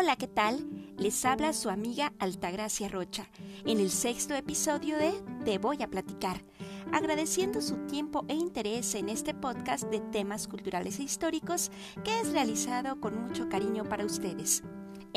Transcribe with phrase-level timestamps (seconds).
[0.00, 0.64] Hola, ¿qué tal?
[0.96, 3.28] Les habla su amiga Altagracia Rocha
[3.66, 5.12] en el sexto episodio de
[5.44, 6.44] Te voy a platicar,
[6.92, 11.72] agradeciendo su tiempo e interés en este podcast de temas culturales e históricos
[12.04, 14.62] que es realizado con mucho cariño para ustedes.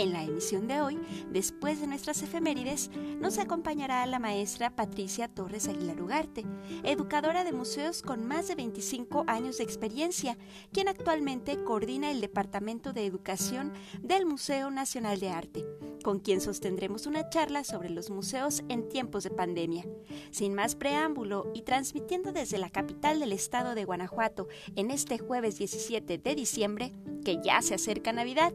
[0.01, 0.97] En la emisión de hoy,
[1.29, 2.89] después de nuestras efemérides,
[3.19, 6.43] nos acompañará la maestra Patricia Torres Aguilar Ugarte,
[6.81, 10.39] educadora de museos con más de 25 años de experiencia,
[10.73, 15.67] quien actualmente coordina el Departamento de Educación del Museo Nacional de Arte,
[16.03, 19.85] con quien sostendremos una charla sobre los museos en tiempos de pandemia.
[20.31, 25.59] Sin más preámbulo y transmitiendo desde la capital del estado de Guanajuato en este jueves
[25.59, 26.91] 17 de diciembre,
[27.23, 28.51] que ya se acerca Navidad,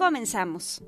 [0.00, 0.80] Comenzamos.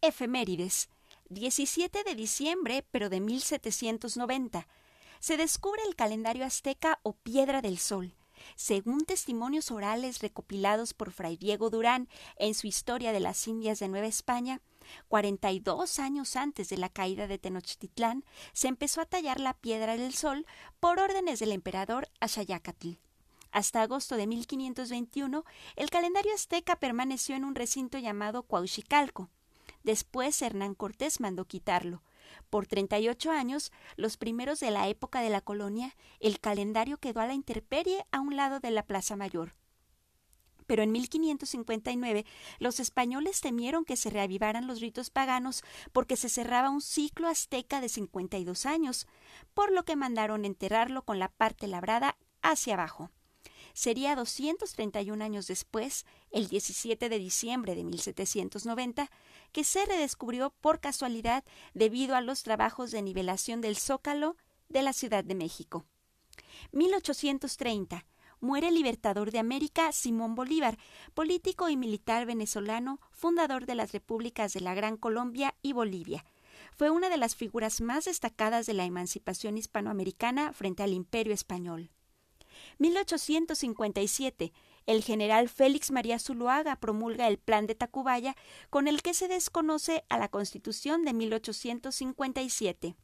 [0.00, 0.88] Efemérides.
[1.28, 4.68] 17 de diciembre, pero de 1790.
[5.18, 8.14] Se descubre el calendario azteca o piedra del sol.
[8.54, 13.88] Según testimonios orales recopilados por Fray Diego Durán en su Historia de las Indias de
[13.88, 14.60] Nueva España,
[15.08, 20.14] 42 años antes de la caída de Tenochtitlán, se empezó a tallar la piedra del
[20.14, 20.46] sol
[20.80, 22.98] por órdenes del emperador Ashayacatl.
[23.50, 25.44] Hasta agosto de 1521,
[25.76, 29.30] el calendario azteca permaneció en un recinto llamado Cuauchicalco.
[29.84, 32.02] Después Hernán Cortés mandó quitarlo.
[32.50, 37.26] Por 38 años, los primeros de la época de la colonia, el calendario quedó a
[37.26, 39.54] la intemperie a un lado de la Plaza Mayor.
[40.66, 42.24] Pero en 1559
[42.58, 45.62] los españoles temieron que se reavivaran los ritos paganos
[45.92, 49.06] porque se cerraba un ciclo azteca de 52 años,
[49.52, 53.10] por lo que mandaron enterrarlo con la parte labrada hacia abajo.
[53.74, 59.10] Sería 231 años después, el 17 de diciembre de 1790,
[59.50, 64.36] que se redescubrió por casualidad debido a los trabajos de nivelación del zócalo
[64.68, 65.84] de la Ciudad de México.
[66.70, 68.06] 1830
[68.44, 70.78] muere el libertador de América Simón Bolívar,
[71.14, 76.24] político y militar venezolano, fundador de las repúblicas de la Gran Colombia y Bolivia.
[76.76, 81.90] Fue una de las figuras más destacadas de la emancipación hispanoamericana frente al imperio español.
[82.78, 84.52] 1857.
[84.86, 88.36] El general Félix María Zuluaga promulga el Plan de Tacubaya,
[88.70, 92.94] con el que se desconoce a la Constitución de 1857.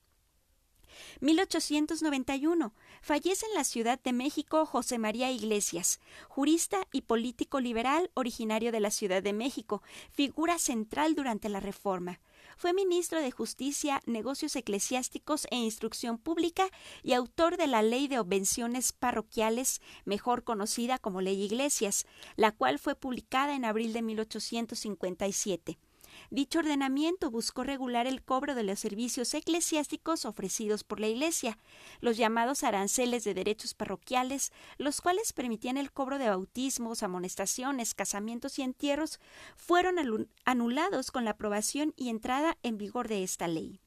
[1.20, 2.72] 1891.
[3.02, 8.80] Fallece en la Ciudad de México José María Iglesias, jurista y político liberal originario de
[8.80, 12.20] la Ciudad de México, figura central durante la Reforma.
[12.56, 16.68] Fue ministro de Justicia, Negocios Eclesiásticos e Instrucción Pública
[17.02, 22.06] y autor de la Ley de Obvenciones Parroquiales, mejor conocida como Ley Iglesias,
[22.36, 25.78] la cual fue publicada en abril de 1857.
[26.32, 31.58] Dicho ordenamiento buscó regular el cobro de los servicios eclesiásticos ofrecidos por la Iglesia,
[32.00, 38.60] los llamados aranceles de derechos parroquiales, los cuales permitían el cobro de bautismos, amonestaciones, casamientos
[38.60, 39.18] y entierros,
[39.56, 43.80] fueron anulados con la aprobación y entrada en vigor de esta ley.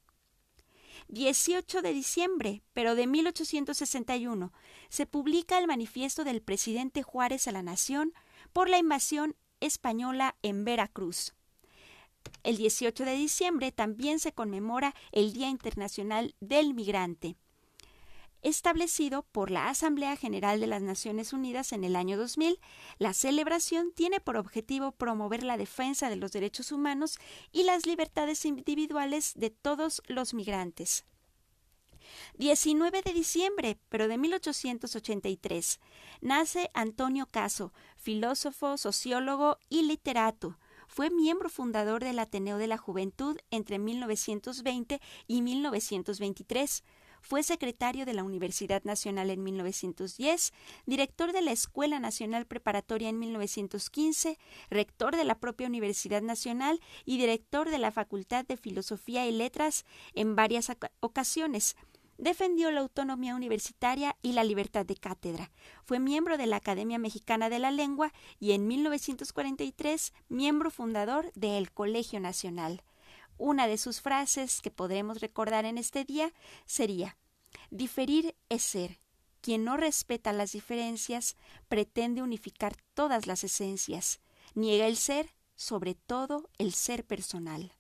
[1.08, 4.52] 18 de diciembre, pero de 1861,
[4.90, 8.14] se publica el manifiesto del presidente Juárez a la Nación
[8.52, 11.34] por la invasión española en Veracruz.
[12.44, 17.36] El 18 de diciembre también se conmemora el Día Internacional del Migrante,
[18.42, 22.60] establecido por la Asamblea General de las Naciones Unidas en el año 2000.
[23.00, 27.18] La celebración tiene por objetivo promover la defensa de los derechos humanos
[27.52, 31.06] y las libertades individuales de todos los migrantes.
[32.38, 35.80] 19 de diciembre, pero de 1883,
[36.22, 40.58] nace Antonio Caso, filósofo, sociólogo y literato.
[40.94, 46.84] Fue miembro fundador del Ateneo de la Juventud entre 1920 y 1923.
[47.20, 50.54] Fue secretario de la Universidad Nacional en 1910,
[50.86, 54.38] director de la Escuela Nacional Preparatoria en 1915,
[54.70, 59.86] rector de la propia Universidad Nacional y director de la Facultad de Filosofía y Letras
[60.14, 61.76] en varias ocasiones
[62.18, 65.52] defendió la autonomía universitaria y la libertad de cátedra.
[65.84, 71.72] Fue miembro de la Academia Mexicana de la Lengua y en 1943 miembro fundador del
[71.72, 72.84] Colegio Nacional.
[73.38, 76.34] Una de sus frases que podremos recordar en este día
[76.66, 77.18] sería
[77.70, 79.00] Diferir es ser.
[79.42, 81.36] Quien no respeta las diferencias
[81.68, 84.22] pretende unificar todas las esencias.
[84.54, 87.74] Niega el ser, sobre todo el ser personal.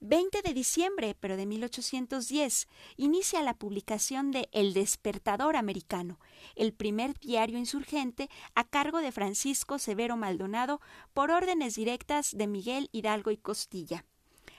[0.00, 6.20] 20 de diciembre, pero de 1810, inicia la publicación de El Despertador Americano,
[6.54, 10.80] el primer diario insurgente a cargo de Francisco Severo Maldonado
[11.14, 14.04] por órdenes directas de Miguel Hidalgo y Costilla.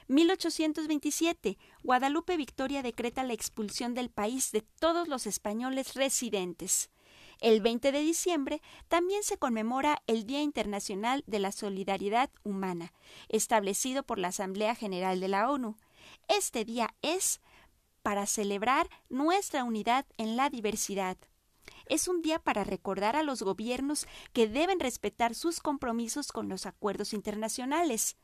[0.07, 1.57] 1827.
[1.83, 6.89] Guadalupe Victoria decreta la expulsión del país de todos los españoles residentes.
[7.39, 12.93] El 20 de diciembre también se conmemora el Día Internacional de la Solidaridad Humana,
[13.29, 15.77] establecido por la Asamblea General de la ONU.
[16.27, 17.39] Este día es
[18.01, 21.17] para celebrar nuestra unidad en la diversidad.
[21.85, 26.65] Es un día para recordar a los gobiernos que deben respetar sus compromisos con los
[26.65, 28.17] acuerdos internacionales.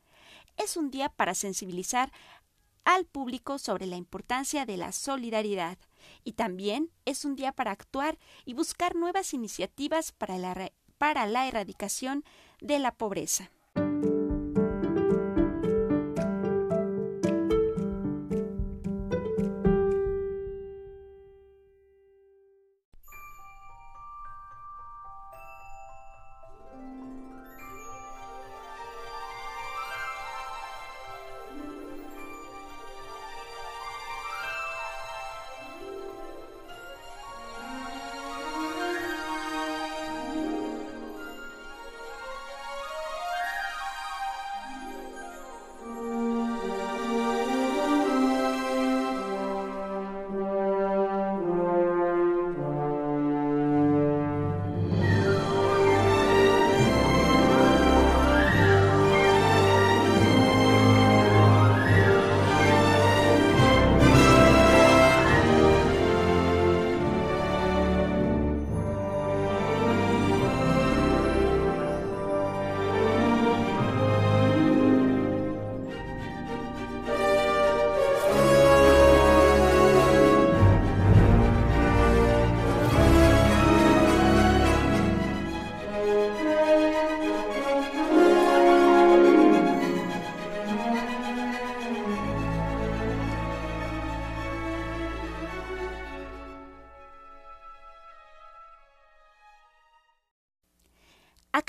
[0.56, 2.10] Es un día para sensibilizar
[2.84, 5.78] al público sobre la importancia de la solidaridad
[6.24, 11.48] y también es un día para actuar y buscar nuevas iniciativas para la, para la
[11.48, 12.24] erradicación
[12.60, 13.50] de la pobreza.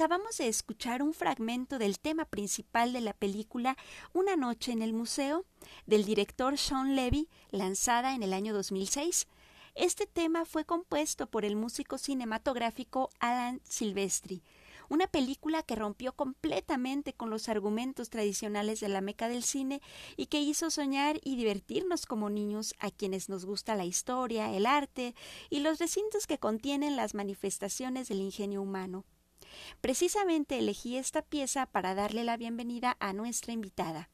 [0.06, 3.76] Acabamos de escuchar un fragmento del tema principal de la película
[4.14, 5.46] Una noche en el museo
[5.88, 9.26] del director Sean Levy, lanzada en el año 2006.
[9.74, 14.44] Este tema fue compuesto por el músico cinematográfico Alan Silvestri,
[14.90, 19.82] una película que rompió completamente con los argumentos tradicionales de la meca del cine
[20.18, 24.68] y que hizo soñar y divertirnos como niños a quienes nos gusta la historia, el
[24.68, 25.16] arte
[25.50, 29.04] y los recintos que contienen las manifestaciones del ingenio humano.
[29.82, 34.10] Precisamente elegí esta pieza para darle la bienvenida a nuestra invitada.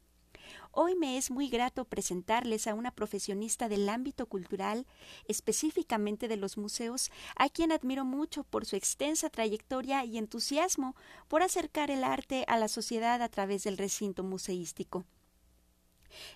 [0.74, 4.88] Hoy me es muy grato presentarles a una profesionista del ámbito cultural,
[5.28, 10.96] específicamente de los museos, a quien admiro mucho por su extensa trayectoria y entusiasmo
[11.28, 15.06] por acercar el arte a la sociedad a través del recinto museístico.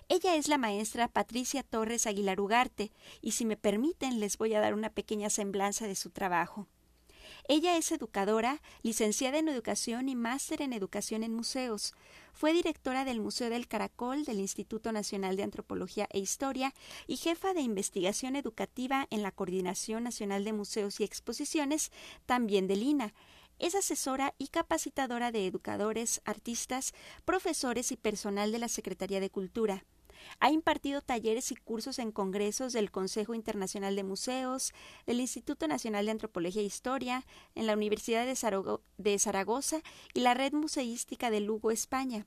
[0.08, 4.60] Ella es la maestra Patricia Torres Aguilar Ugarte, y si me permiten les voy a
[4.60, 6.66] dar una pequeña semblanza de su trabajo.
[7.48, 11.94] Ella es educadora, licenciada en educación y máster en educación en museos.
[12.32, 16.74] Fue directora del Museo del Caracol del Instituto Nacional de Antropología e Historia
[17.06, 21.92] y jefa de investigación educativa en la Coordinación Nacional de Museos y Exposiciones,
[22.26, 23.14] también del INA.
[23.60, 29.84] Es asesora y capacitadora de educadores, artistas, profesores y personal de la Secretaría de Cultura.
[30.40, 34.72] Ha impartido talleres y cursos en congresos del Consejo Internacional de Museos,
[35.06, 39.80] del Instituto Nacional de Antropología e Historia, en la Universidad de Zaragoza
[40.14, 42.26] y la Red Museística de Lugo, España.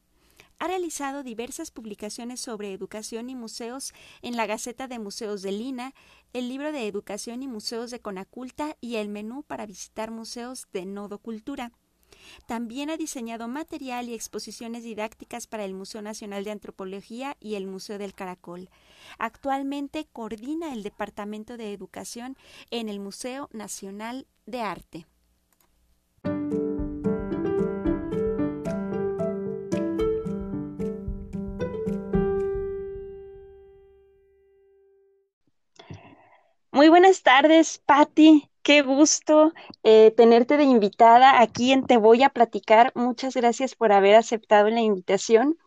[0.62, 5.94] Ha realizado diversas publicaciones sobre educación y museos en la Gaceta de Museos de Lina,
[6.34, 10.86] el libro de Educación y Museos de Conaculta y el menú para visitar museos de
[10.86, 11.72] Nodo Cultura.
[12.46, 17.68] También ha diseñado material y exposiciones didácticas para el Museo Nacional de Antropología y el
[17.68, 18.70] Museo del Caracol.
[19.18, 22.38] Actualmente coordina el Departamento de Educación
[22.72, 25.06] en el Museo Nacional de Arte.
[36.72, 38.49] Muy buenas tardes, Patti.
[38.62, 42.92] Qué gusto eh, tenerte de invitada aquí en Te Voy a Platicar.
[42.96, 45.58] Muchas gracias por haber aceptado la invitación.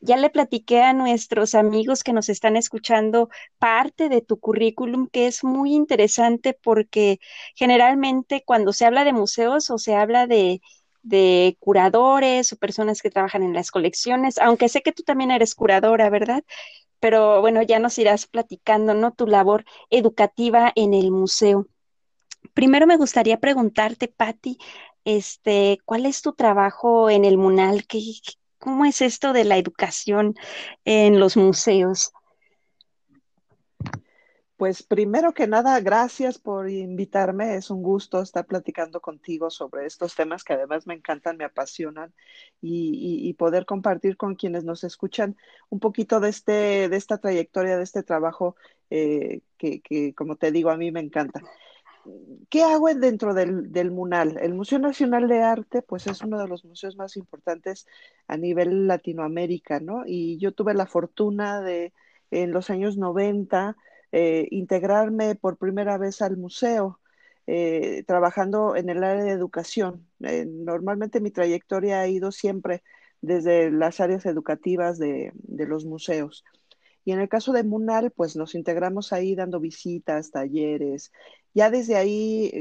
[0.00, 5.26] Ya le platiqué a nuestros amigos que nos están escuchando parte de tu currículum, que
[5.28, 7.20] es muy interesante porque
[7.56, 10.60] generalmente cuando se habla de museos o se habla de,
[11.02, 15.54] de curadores o personas que trabajan en las colecciones, aunque sé que tú también eres
[15.56, 16.44] curadora, ¿verdad?
[17.00, 19.12] Pero bueno, ya nos irás platicando, ¿no?
[19.12, 21.68] Tu labor educativa en el museo.
[22.52, 24.58] Primero me gustaría preguntarte, Patti,
[25.04, 27.86] este, ¿cuál es tu trabajo en el MUNAL?
[28.58, 30.34] ¿Cómo es esto de la educación
[30.84, 32.12] en los museos?
[34.56, 37.56] Pues primero que nada, gracias por invitarme.
[37.56, 42.14] Es un gusto estar platicando contigo sobre estos temas que además me encantan, me apasionan
[42.62, 45.36] y, poder compartir con quienes nos escuchan
[45.70, 48.54] un poquito de, este, de esta trayectoria, de este trabajo
[48.90, 51.42] eh, que, que, como te digo, a mí me encanta.
[52.50, 54.38] ¿Qué hago dentro del, del, MUNAL?
[54.40, 57.86] El Museo Nacional de Arte, pues es uno de los museos más importantes
[58.28, 60.04] a nivel Latinoamérica, ¿no?
[60.06, 61.92] Y yo tuve la fortuna de,
[62.30, 63.76] en los años 90,
[64.12, 67.00] eh, integrarme por primera vez al museo,
[67.46, 70.06] eh, trabajando en el área de educación.
[70.20, 72.82] Eh, normalmente mi trayectoria ha ido siempre
[73.20, 76.44] desde las áreas educativas de, de, los museos.
[77.04, 81.10] Y en el caso de Munal, pues nos integramos ahí dando visitas, talleres,
[81.54, 82.52] ya desde ahí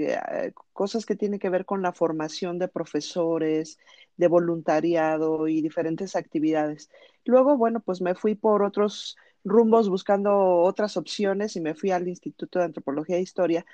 [0.71, 3.79] cosas que tienen que ver con la formación de profesores,
[4.17, 6.89] de voluntariado y diferentes actividades.
[7.25, 12.07] Luego, bueno, pues me fui por otros rumbos buscando otras opciones y me fui al
[12.07, 13.65] Instituto de Antropología e Historia.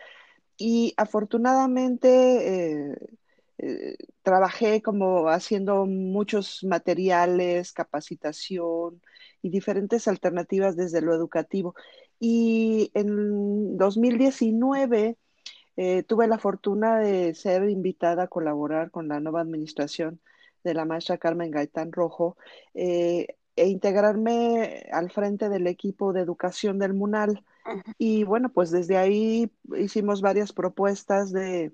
[0.58, 2.98] Y afortunadamente eh,
[3.60, 9.02] eh, trabajé como haciendo muchos materiales, capacitación
[9.42, 11.76] y diferentes alternativas desde lo educativo.
[12.20, 15.18] Y en 2019
[15.78, 20.20] eh, tuve la fortuna de ser invitada a colaborar con la nueva administración
[20.64, 22.36] de la maestra Carmen Gaitán Rojo
[23.60, 27.44] e integrarme al frente del equipo de educación del MUNAL.
[27.98, 31.74] Y bueno, pues desde ahí hicimos varias propuestas de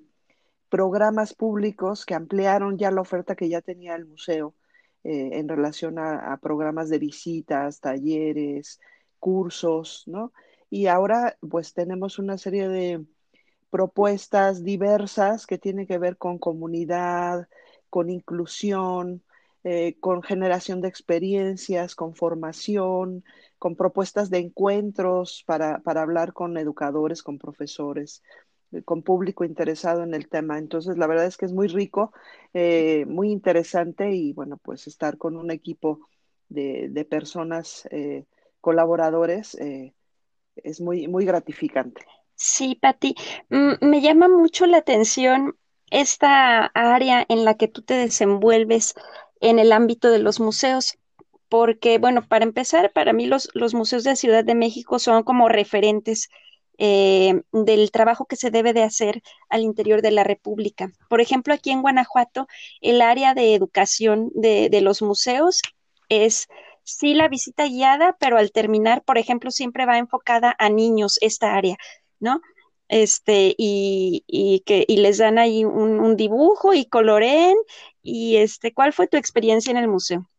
[0.69, 4.55] programas públicos que ampliaron ya la oferta que ya tenía el museo
[5.03, 8.79] eh, en relación a, programas de visitas, talleres,
[9.25, 10.31] cursos, ¿no?
[10.69, 13.03] Y ahora pues tenemos una serie de
[13.71, 17.47] propuestas diversas que tienen que ver con comunidad,
[17.89, 19.23] con inclusión,
[19.63, 23.23] eh, con generación de experiencias, con formación,
[23.57, 28.21] con propuestas de encuentros para, para hablar con educadores, con profesores,
[28.71, 30.59] eh, con público interesado en el tema.
[30.59, 32.13] Entonces, la verdad es que es muy rico,
[32.53, 36.01] eh, muy interesante y bueno, pues estar con un equipo
[36.47, 37.87] de, de personas,
[38.65, 39.55] colaboradores,
[40.55, 42.01] es muy, muy gratificante.
[42.33, 43.15] Sí, Patti,
[43.49, 45.55] mm, me llama mucho la atención
[45.91, 48.95] esta área en la que tú te desenvuelves
[49.39, 50.97] en el ámbito de los museos,
[51.47, 55.47] porque, bueno, para empezar, para mí los, los museos de Ciudad de México son como
[55.47, 56.29] referentes
[56.77, 60.91] eh, del trabajo que se debe de hacer al interior de la República.
[61.07, 62.47] Por ejemplo, aquí en Guanajuato,
[62.81, 65.61] el área de educación de, de los museos
[66.09, 66.47] es
[66.85, 71.55] sí la visita guiada, pero al terminar, por ejemplo, siempre va enfocada a niños esta
[71.55, 71.75] área,
[72.21, 72.41] ¿no?
[72.87, 77.55] este, y, y, que, y les dan ahí un, dibujo y coloren,
[78.01, 80.29] y este, ¿cuál fue tu experiencia en el museo?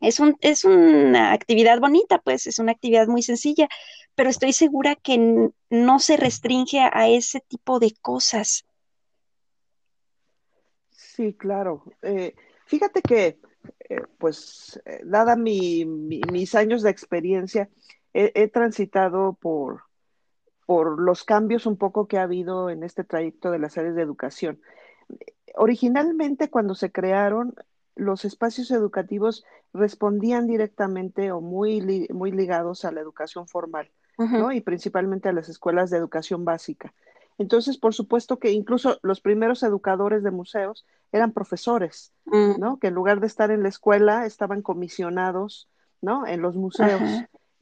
[0.00, 3.68] Es, un, es una actividad bonita, pues, es una actividad muy sencilla,
[4.14, 8.64] pero estoy segura que no se restringe a ese tipo de cosas.
[10.90, 11.84] Sí, claro.
[12.02, 12.34] Eh,
[12.66, 13.38] fíjate que,
[13.92, 17.68] eh, pues, eh, dada mi, mi, mis años de experiencia,
[18.14, 19.82] he, he transitado por,
[20.66, 24.02] por los cambios un poco que ha habido en este trayecto de las áreas de
[24.02, 24.60] educación.
[25.54, 27.54] Originalmente, cuando se crearon,
[27.94, 29.44] los espacios educativos
[29.74, 34.52] respondían directamente o muy, muy ligados a la educación formal, ¿no?
[34.52, 36.94] Y principalmente a las escuelas de educación básica.
[37.42, 42.60] Entonces, por supuesto que incluso los primeros educadores de museos eran profesores, mm.
[42.60, 42.78] ¿no?
[42.78, 45.68] Que en lugar de estar en la escuela, estaban comisionados,
[46.00, 46.24] ¿no?
[46.24, 47.02] En los museos.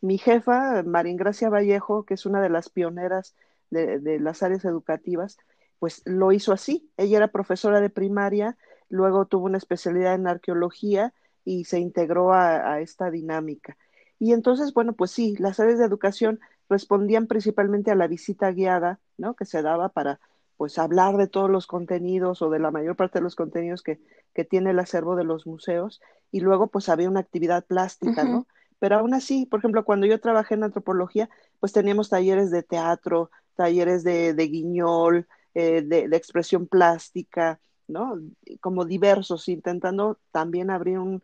[0.03, 3.35] Mi jefa, María Gracia Vallejo, que es una de las pioneras
[3.71, 5.39] de, las áreas educativas,
[5.79, 6.91] pues lo hizo así.
[6.99, 8.59] Ella era profesora de primaria,
[8.91, 13.79] luego tuvo una especialidad en arqueología y se integró a, esta dinámica.
[14.19, 16.39] Y entonces, bueno, pues sí, las áreas de educación
[16.71, 19.35] respondían principalmente a la visita guiada, ¿no?
[19.35, 20.21] Que se daba para,
[20.57, 24.01] pues, hablar de todos los contenidos o de la mayor parte de los contenidos que,
[24.33, 26.01] que tiene el acervo de los museos.
[26.31, 28.47] Y luego, pues, había una actividad plástica, ¿no?
[28.81, 31.29] pero aún así, por ejemplo, cuando yo trabajé en antropología,
[31.61, 38.19] pues teníamos talleres de teatro, talleres de, guiñol, eh, de, expresión plástica, ¿no?
[38.61, 41.23] Como diversos, intentando también abrir un,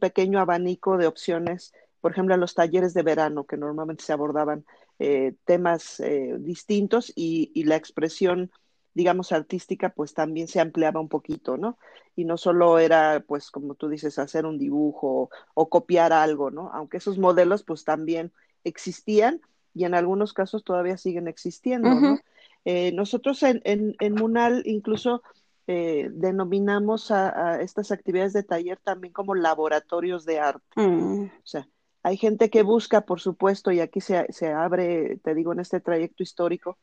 [0.00, 4.64] pequeño abanico de opciones, por ejemplo, en los talleres de verano, que normalmente se abordaban
[4.98, 8.50] eh, temas eh, distintos y, y la expresión
[8.94, 11.78] digamos, artística, pues también se ampliaba un poquito, ¿no?
[12.16, 16.70] Y no solo era, pues, como tú dices, hacer un dibujo o, copiar algo, ¿no?
[16.72, 18.32] Aunque esos modelos, pues, también
[18.64, 19.40] existían
[19.74, 22.18] y en algunos casos todavía siguen existiendo, ¿no?
[22.64, 25.22] Eh, nosotros en, en, en, Munal incluso
[25.66, 30.66] eh, denominamos a, estas actividades de taller también como laboratorios de arte.
[30.76, 31.24] Mm.
[31.24, 31.66] O sea,
[32.02, 35.80] hay gente que busca, por supuesto, y aquí se, se abre, te digo, en este
[35.80, 36.78] trayecto histórico,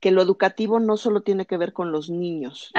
[0.00, 2.72] que lo educativo no solo tiene que ver con los niños,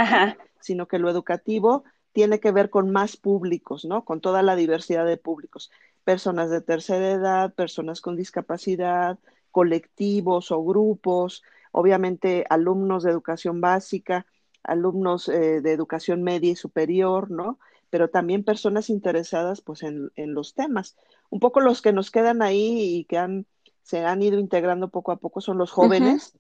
[0.59, 4.03] sino que lo educativo tiene que ver con más públicos, ¿no?
[4.03, 5.71] Con toda la diversidad de públicos.
[6.03, 9.19] Personas de tercera edad, personas con discapacidad,
[9.51, 14.25] colectivos o grupos, obviamente alumnos de educación básica,
[14.63, 17.59] alumnos eh, de educación media y superior, ¿no?
[17.91, 20.97] Pero también personas interesadas pues en, los temas.
[21.29, 23.45] Un poco los que nos quedan ahí y que han,
[23.83, 26.33] se han ido integrando poco a poco son los jóvenes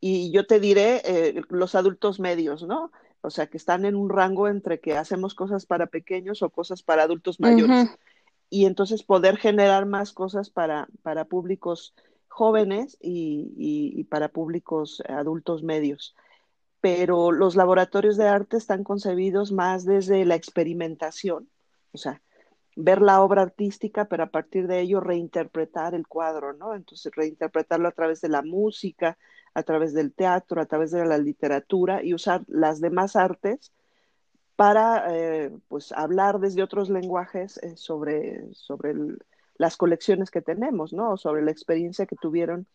[0.00, 2.92] y yo te diré eh, los adultos medios, ¿no?
[3.22, 6.82] O sea, que están en un rango entre que hacemos cosas para pequeños o cosas
[6.82, 7.88] para adultos mayores.
[8.50, 11.94] Y entonces poder generar más cosas para, para públicos
[12.28, 16.14] jóvenes y, para públicos adultos medios.
[16.84, 21.48] Pero los laboratorios de arte están concebidos más desde la experimentación,
[21.92, 22.20] o sea,
[22.76, 26.74] ver la obra artística, pero a partir de ello reinterpretar el cuadro, ¿no?
[26.74, 29.16] Entonces, reinterpretarlo a través de la música,
[29.54, 33.72] a través del teatro, a través de la literatura y usar las demás artes
[34.54, 38.92] para eh, pues hablar desde otros lenguajes eh, sobre, sobre
[39.56, 41.16] las colecciones que tenemos, ¿no?
[41.16, 42.66] Sobre la experiencia que tuvieron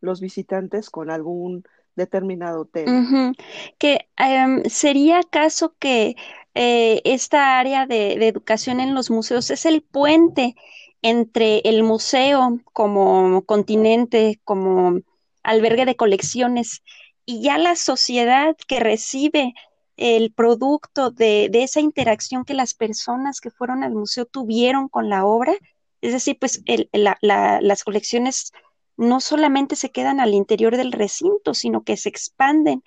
[0.00, 1.64] los visitantes con algún
[1.96, 3.32] determinado tema.
[3.78, 6.16] Que em, sería acaso que
[6.54, 10.54] eh, esta área de, de, educación en los museos es el puente
[11.02, 15.00] entre el museo como continente, como
[15.42, 16.82] albergue de colecciones
[17.24, 19.54] y ya la sociedad que recibe
[19.96, 25.24] el producto de, esa interacción que las personas que fueron al museo tuvieron con la
[25.24, 25.54] obra,
[26.00, 26.62] es decir, pues
[26.92, 28.52] las colecciones
[28.96, 32.82] no solamente se quedan al interior del recinto, sino que se expanden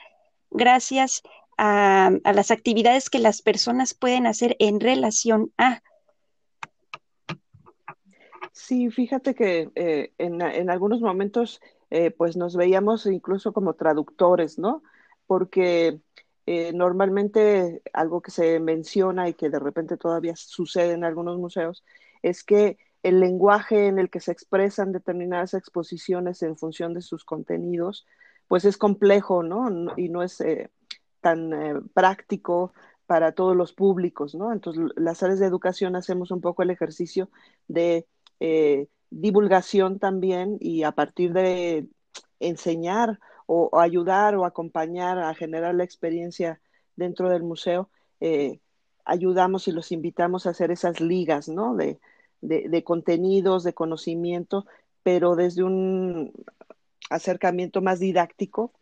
[0.49, 1.21] gracias
[1.57, 5.81] a, las actividades que las personas pueden hacer en relación a.
[8.51, 14.57] Sí, fíjate que eh, en, en, algunos momentos eh, pues nos veíamos incluso como traductores,
[14.57, 14.83] ¿no?
[15.27, 15.99] Porque
[16.51, 21.83] eh, normalmente algo que se menciona y que de repente todavía sucede en algunos museos
[22.23, 27.23] es que el lenguaje en el que se expresan determinadas exposiciones en función de sus
[27.23, 28.05] contenidos,
[28.47, 29.93] pues es complejo, ¿no?
[29.97, 30.69] Y no es eh,
[31.21, 32.73] tan práctico
[33.05, 34.53] para todos los públicos, ¿no?
[34.53, 37.29] Entonces, las áreas de educación hacemos un poco el ejercicio
[37.67, 38.07] de
[39.09, 41.87] divulgación también y a partir de
[42.39, 46.61] enseñar o, ayudar o acompañar a generar la experiencia
[46.95, 48.59] dentro del museo, eh,
[49.05, 51.75] ayudamos y los invitamos a hacer esas ligas, ¿no?
[52.41, 54.65] De, contenidos, de conocimiento,
[55.03, 56.33] pero desde un
[57.09, 58.73] acercamiento más didáctico,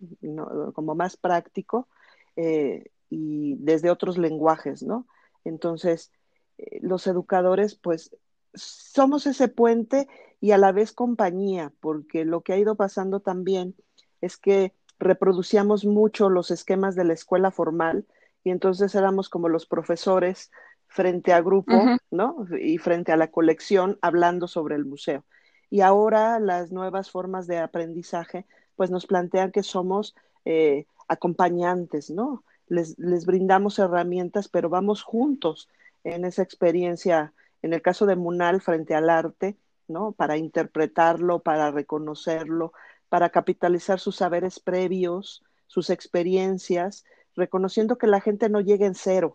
[0.74, 1.88] como más práctico,
[2.36, 5.08] eh, y desde otros lenguajes, ¿no?
[5.44, 6.12] Entonces,
[6.58, 8.16] eh, los educadores, pues,
[8.54, 10.08] somos ese puente
[10.42, 13.76] y a la vez compañía, porque lo que ha ido pasando también
[14.22, 18.08] es que reproducíamos mucho los esquemas de la escuela formal
[18.44, 20.52] y entonces éramos como los profesores
[20.98, 21.74] frente a grupo,
[22.10, 22.48] ¿no?
[22.60, 25.26] Y frente a la colección hablando sobre el museo.
[25.70, 32.44] Y ahora las nuevas formas de aprendizaje pues nos plantean que somos eh, acompañantes, ¿no?
[32.68, 35.70] Les, les brindamos herramientas, pero vamos juntos
[36.04, 37.32] en esa experiencia
[37.62, 39.56] en el caso de Munal frente al arte,
[39.88, 40.14] ¿no?
[40.14, 42.74] Para interpretarlo, para reconocerlo,
[43.08, 47.06] para capitalizar sus saberes previos, sus experiencias,
[47.36, 49.32] reconociendo que la gente no llega en cero.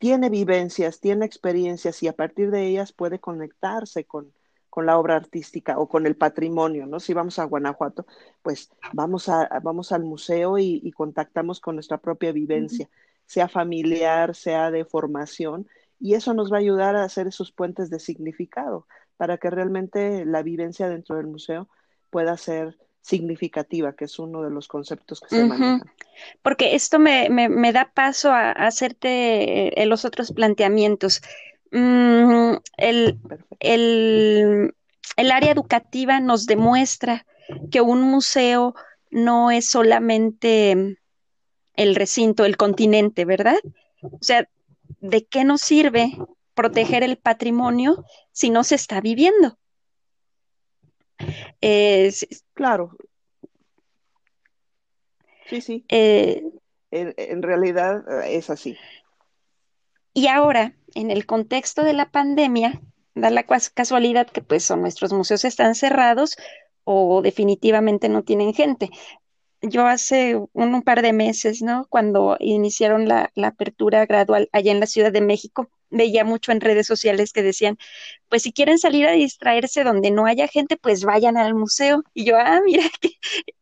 [0.00, 4.32] Tiene vivencias, tiene experiencias y a partir de ellas puede conectarse con,
[4.70, 7.00] con la obra artística o con el patrimonio, ¿no?
[7.00, 8.06] Si vamos a Guanajuato,
[8.40, 12.88] pues vamos, a, vamos al museo y, contactamos con nuestra propia vivencia,
[13.26, 17.90] sea familiar, sea de formación, y eso nos va a ayudar a hacer esos puentes
[17.90, 18.86] de significado
[19.18, 21.68] para que realmente la vivencia dentro del museo
[22.08, 25.82] pueda ser significativa, que es uno de los conceptos que se manejan.
[26.42, 31.22] Porque esto me, me, da paso a, hacerte eh, los otros planteamientos.
[31.72, 33.18] Mm, el,
[33.60, 34.74] el,
[35.16, 37.26] el área educativa nos demuestra
[37.70, 38.74] que un museo
[39.10, 40.98] no es solamente
[41.74, 43.58] el recinto, el continente, ¿verdad?
[44.02, 44.48] O sea,
[45.00, 46.12] ¿de qué nos sirve
[46.54, 49.58] proteger el patrimonio si no se está viviendo?
[52.54, 52.96] Claro.
[55.50, 55.84] Sí, sí.
[55.88, 56.42] Eh,
[56.90, 58.76] en, realidad eh, es así.
[60.14, 62.80] Y ahora, en el contexto de la pandemia,
[63.14, 66.36] da la casualidad que pues nuestros museos están cerrados
[66.84, 68.90] o definitivamente no tienen gente.
[69.62, 71.86] yo hace un, par de meses, ¿no?
[71.90, 76.86] Cuando iniciaron la, apertura gradual allá en la Ciudad de México, veía mucho en redes
[76.86, 77.78] sociales que decían,
[78.28, 82.02] pues si quieren salir a distraerse donde no haya gente, pues vayan al museo.
[82.14, 83.10] Y yo, ah, mira, qué,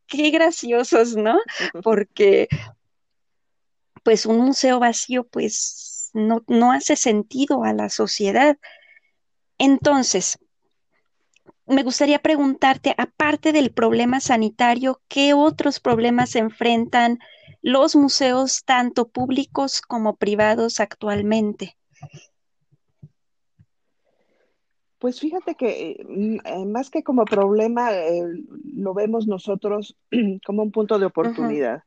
[0.07, 1.39] qué graciosos, ¿no?
[1.83, 2.49] Porque
[4.03, 8.57] pues un museo vacío, pues no, no hace sentido a la sociedad.
[9.59, 10.39] Entonces,
[11.67, 17.19] me gustaría preguntarte, aparte del problema sanitario, ¿qué otros problemas enfrentan
[17.61, 21.78] los museos, tanto públicos como privados, actualmente?
[24.99, 28.25] Pues fíjate que mm, eh, más que como problema, eh,
[28.75, 29.97] lo vemos nosotros
[30.47, 31.85] como un punto de oportunidad,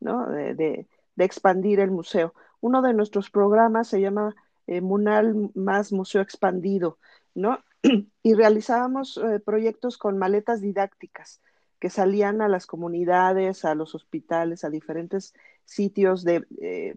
[0.00, 0.26] ¿no?
[0.26, 2.34] De, expandir el museo.
[2.60, 4.34] Uno de nuestros programas se llama
[4.66, 6.98] eh, Munal más Museo Expandido,
[7.34, 7.58] ¿no?
[8.22, 11.40] y realizábamos eh, proyectos con maletas didácticas
[11.84, 15.34] que salían a las comunidades, a los hospitales, a diferentes
[15.66, 16.94] sitios de, eh,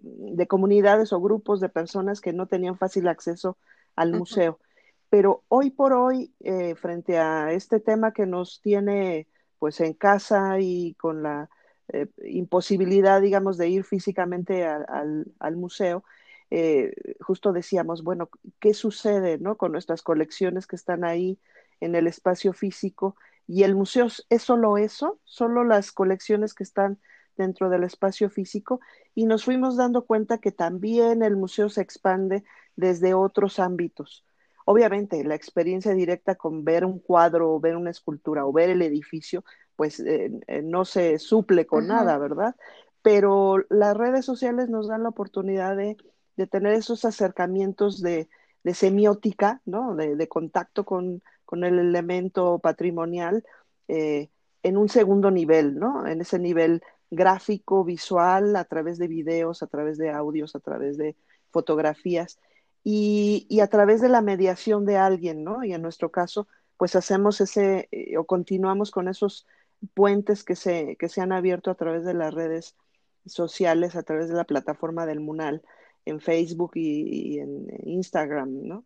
[0.48, 3.58] comunidades o grupos de personas que no tenían fácil acceso
[3.98, 4.62] al museo.
[5.10, 9.28] Pero hoy por hoy, eh, frente a este tema que nos tiene
[9.60, 11.50] pues en casa y con la
[12.24, 16.06] imposibilidad, digamos, de ir físicamente al museo,
[16.50, 18.30] eh, justo decíamos, bueno,
[18.62, 19.58] ¿qué sucede ¿no?
[19.58, 21.38] con nuestras colecciones que están ahí
[21.82, 23.18] en el espacio físico?
[23.48, 27.00] Y el museo es solo eso, solo las colecciones que están
[27.38, 28.80] dentro del espacio físico
[29.16, 32.44] y nos fuimos dando cuenta que también el museo se expande
[32.76, 34.26] desde otros ámbitos.
[34.66, 38.82] Obviamente, la experiencia directa con ver un cuadro o ver una escultura o ver el
[38.82, 42.56] edificio, pues eh, eh, no se suple con nada, ¿verdad?
[43.02, 45.96] Pero las redes sociales nos dan la oportunidad de
[46.38, 48.30] de tener esos acercamientos de,
[48.74, 49.96] semiótica, ¿no?
[49.96, 51.24] de, contacto con,
[51.56, 53.44] el elemento patrimonial
[53.88, 54.30] eh,
[54.64, 56.06] en un segundo nivel, ¿no?
[56.08, 60.98] en ese nivel gráfico, visual, a través de videos, a través de audios, a través
[60.98, 61.16] de
[61.52, 62.38] fotografías
[62.84, 65.64] y, a través de la mediación de alguien, ¿no?
[65.64, 69.46] Y en nuestro caso, pues hacemos ese eh, o continuamos con esos
[69.94, 72.76] puentes que se, que se han abierto a través de las redes
[73.26, 75.64] sociales, a través de la plataforma del MUNAL
[76.06, 78.86] en Facebook y, en Instagram, ¿no?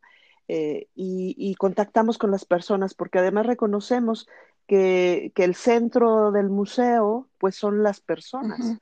[0.53, 4.27] Eh, y, contactamos con las personas porque además reconocemos
[4.67, 8.77] que, el centro del museo pues son las personas.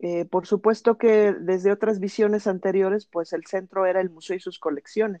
[0.00, 4.40] Eh, por supuesto que desde otras visiones anteriores pues el centro era el museo y
[4.40, 5.20] sus colecciones.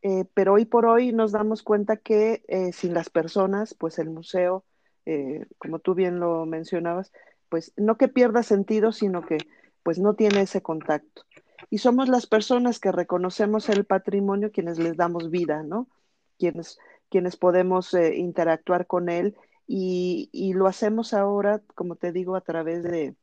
[0.00, 4.64] Eh, pero hoy por hoy nos damos cuenta que sin las personas pues el museo,
[5.58, 7.12] como tú bien lo mencionabas,
[7.50, 9.36] pues no que pierda sentido, sino que
[9.82, 11.24] pues no tiene ese contacto
[11.72, 15.88] y somos las personas que reconocemos el patrimonio quienes les damos vida, ¿no?
[16.38, 22.42] Quienes, quienes podemos eh, interactuar con él y, lo hacemos ahora, como te digo, a
[22.42, 23.14] través de,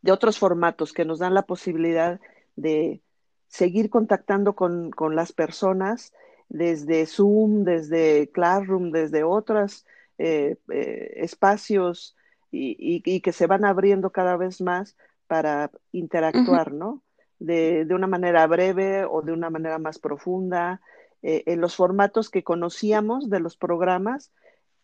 [0.00, 2.18] de otros formatos que nos dan la posibilidad
[2.56, 3.02] de
[3.46, 6.14] seguir contactando con, las personas
[6.48, 9.84] desde Zoom, desde Classroom, desde otros
[10.16, 12.16] eh, eh, espacios
[12.50, 17.02] y, que se van abriendo cada vez más para interactuar, ¿no?
[17.38, 20.80] De, una manera breve o de una manera más profunda,
[21.22, 24.32] eh, en los formatos que conocíamos de los programas,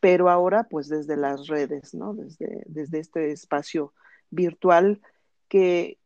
[0.01, 2.15] pero ahora pues desde las redes, ¿no?
[2.15, 3.93] Desde, desde este espacio
[4.31, 5.01] virtual
[5.49, 5.99] que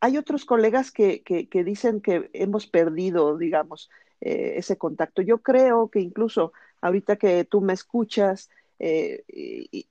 [0.00, 5.22] hay otros colegas que, que, dicen que hemos perdido, digamos, eh, ese contacto.
[5.22, 9.24] Yo creo que incluso ahorita que tú me escuchas, eh,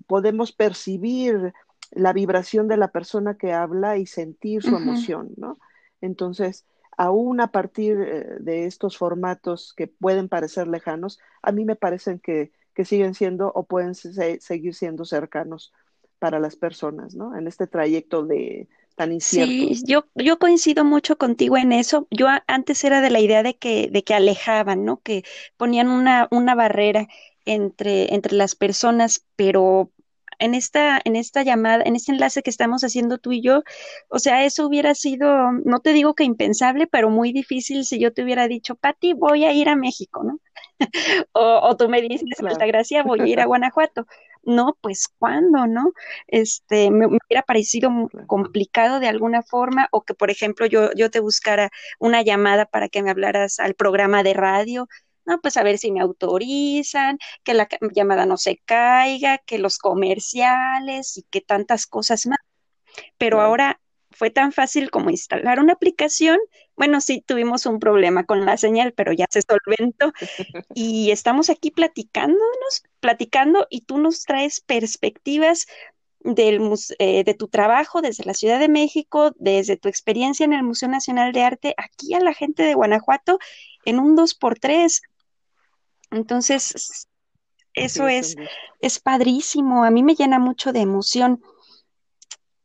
[0.08, 1.54] podemos percibir
[1.92, 5.58] la vibración de la persona que habla y sentir su emoción, ¿no?
[6.02, 6.66] Entonces,
[6.98, 12.20] aún a partir eh, de estos formatos que pueden parecer lejanos, a mí me parecen
[12.20, 12.52] que,
[12.86, 15.74] siguen siendo o pueden seguir siendo cercanos
[16.20, 17.36] para las personas, ¿no?
[17.36, 19.74] En este trayecto de tan incierto.
[19.74, 22.08] Sí, yo, yo coincido mucho contigo en eso.
[22.12, 25.02] Yo antes era de la idea de que, de que alejaban, ¿no?
[25.02, 25.24] Que
[25.58, 27.08] ponían una, una barrera
[27.46, 29.92] entre, entre las personas, pero
[30.40, 33.64] en esta, en esta llamada, en este enlace que estamos haciendo tú y yo,
[34.10, 38.14] o sea, eso hubiera sido, no te digo que impensable, pero muy difícil si yo
[38.14, 40.40] te hubiera dicho, Pati, voy a ir a México, ¿no?
[41.34, 44.06] o, tú me dices, Gracia, voy a ir a Guanajuato.
[44.44, 45.92] No, pues ¿cuándo, no?
[46.28, 47.92] Este, me, hubiera parecido
[48.28, 51.70] complicado de alguna forma, o que, por ejemplo, yo, yo te buscara
[52.00, 54.88] una llamada para que me hablaras al programa de radio,
[55.28, 59.78] no, pues a ver si me autorizan, que la llamada no se caiga, que los
[59.78, 62.40] comerciales y que tantas cosas más.
[63.18, 63.80] Pero ahora
[64.12, 66.40] fue tan fácil como instalar una aplicación.
[66.76, 70.14] Bueno, sí tuvimos un problema con la señal, pero ya se solventó.
[70.74, 75.68] Y estamos aquí platicándonos, platicando, y tú nos traes perspectivas
[76.22, 76.62] del,
[77.00, 80.90] eh, de tu trabajo desde la Ciudad de México, desde tu experiencia en el Museo
[80.90, 83.40] Nacional de Arte, aquí a la gente de Guanajuato
[83.86, 85.02] en un 2x3.
[86.12, 87.08] Entonces,
[87.74, 88.36] eso es,
[88.80, 91.42] es padrísimo, a mí me llena mucho de emoción.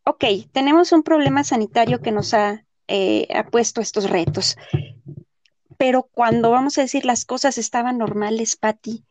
[0.04, 4.56] Ok, tenemos un problema sanitario que nos ha, eh, ha puesto estos retos,
[5.76, 9.04] pero cuando vamos a decir las cosas estaban normales, Patti,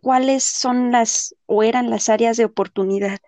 [0.00, 3.18] ¿cuáles son las o eran las áreas de oportunidad?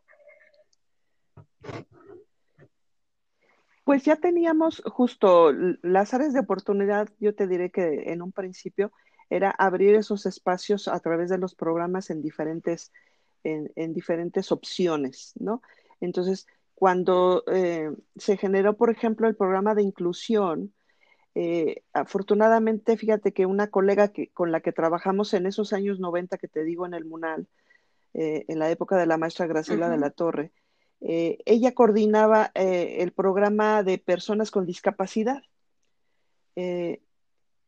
[3.84, 8.92] Pues ya teníamos justo las áreas de oportunidad, yo te diré que en un principio
[9.34, 12.92] era abrir esos espacios a través de los programas en diferentes,
[13.42, 15.60] en, diferentes opciones, ¿no?
[16.00, 20.72] Entonces, cuando eh, se generó, por ejemplo, el programa de inclusión,
[21.34, 26.38] eh, afortunadamente, fíjate que una colega que, con la que trabajamos en esos años 90
[26.38, 27.48] que te digo en el MUNAL,
[28.14, 30.52] eh, en la época de la maestra Graciela de la Torre,
[31.00, 35.42] ella coordinaba el programa de personas con discapacidad.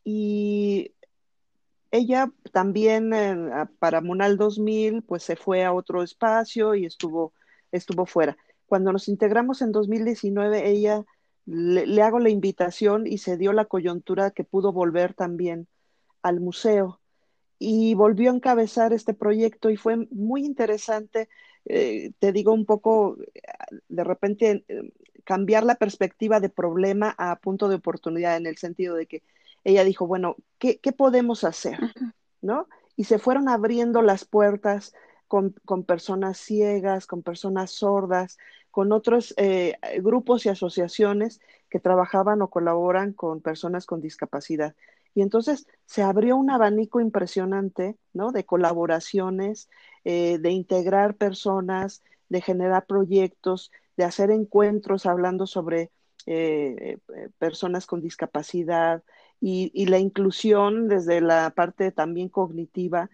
[0.08, 0.92] Y
[1.96, 3.10] ella también
[3.78, 7.32] para Munal 2000, pues se fue a otro espacio y estuvo,
[7.72, 8.36] estuvo fuera.
[8.66, 11.04] Cuando nos integramos en 2019, ella
[11.46, 15.68] le, le, hago la invitación y se dio la coyuntura que pudo volver también
[16.22, 17.00] al museo
[17.58, 21.28] y volvió a encabezar este proyecto y fue muy interesante
[21.68, 23.16] eh, te digo un poco,
[23.88, 24.92] de repente eh,
[25.24, 29.22] cambiar la perspectiva de problema a punto de oportunidad en el sentido de que
[29.66, 31.76] ella dijo, bueno, ¿qué, podemos hacer?
[32.40, 32.68] ¿No?
[32.94, 34.94] Y se fueron abriendo las puertas
[35.26, 38.38] con, personas ciegas, con personas sordas,
[38.70, 44.76] con otros eh, grupos y asociaciones que trabajaban o colaboran con personas con discapacidad.
[45.14, 48.30] Y entonces se abrió un abanico impresionante, ¿no?
[48.30, 49.68] De colaboraciones,
[50.04, 55.90] eh, de integrar personas, de generar proyectos, de hacer encuentros hablando sobre
[56.26, 56.98] eh,
[57.38, 59.02] personas con discapacidad
[59.40, 63.10] y, la inclusión desde la parte también cognitiva,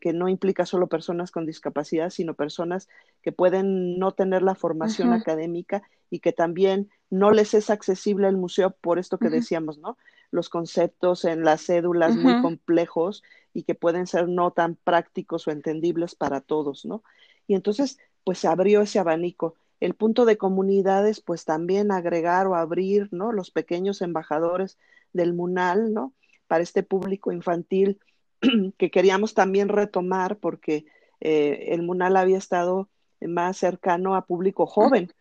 [0.00, 2.88] que no implica solo personas con discapacidad, sino personas
[3.20, 8.36] que pueden no tener la formación académica y que también no les es accesible el
[8.36, 9.96] museo por esto que decíamos, ¿no?
[10.32, 15.50] los conceptos en las cédulas muy complejos y que pueden ser no tan prácticos o
[15.50, 17.04] entendibles para todos, ¿no?
[17.46, 19.56] Y entonces, pues se abrió ese abanico.
[19.82, 23.32] El punto de comunidades, pues también agregar o abrir, ¿no?
[23.32, 24.78] Los pequeños embajadores
[25.12, 26.14] del MUNAL, ¿no?
[26.46, 27.98] Para este público infantil
[28.78, 30.84] que queríamos también retomar porque
[31.18, 32.90] eh, el MUNAL había estado
[33.20, 35.12] más cercano a público joven,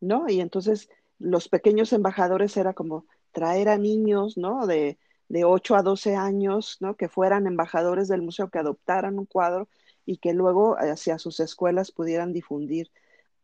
[0.00, 0.28] ¿no?
[0.28, 4.66] Y entonces los pequeños embajadores era como traer a niños, ¿no?
[4.66, 4.98] De,
[5.30, 6.94] de 8 a 12 años, ¿no?
[6.94, 9.70] Que fueran embajadores del museo, que adoptaran un cuadro
[10.04, 12.90] y que luego hacia sus escuelas pudieran difundir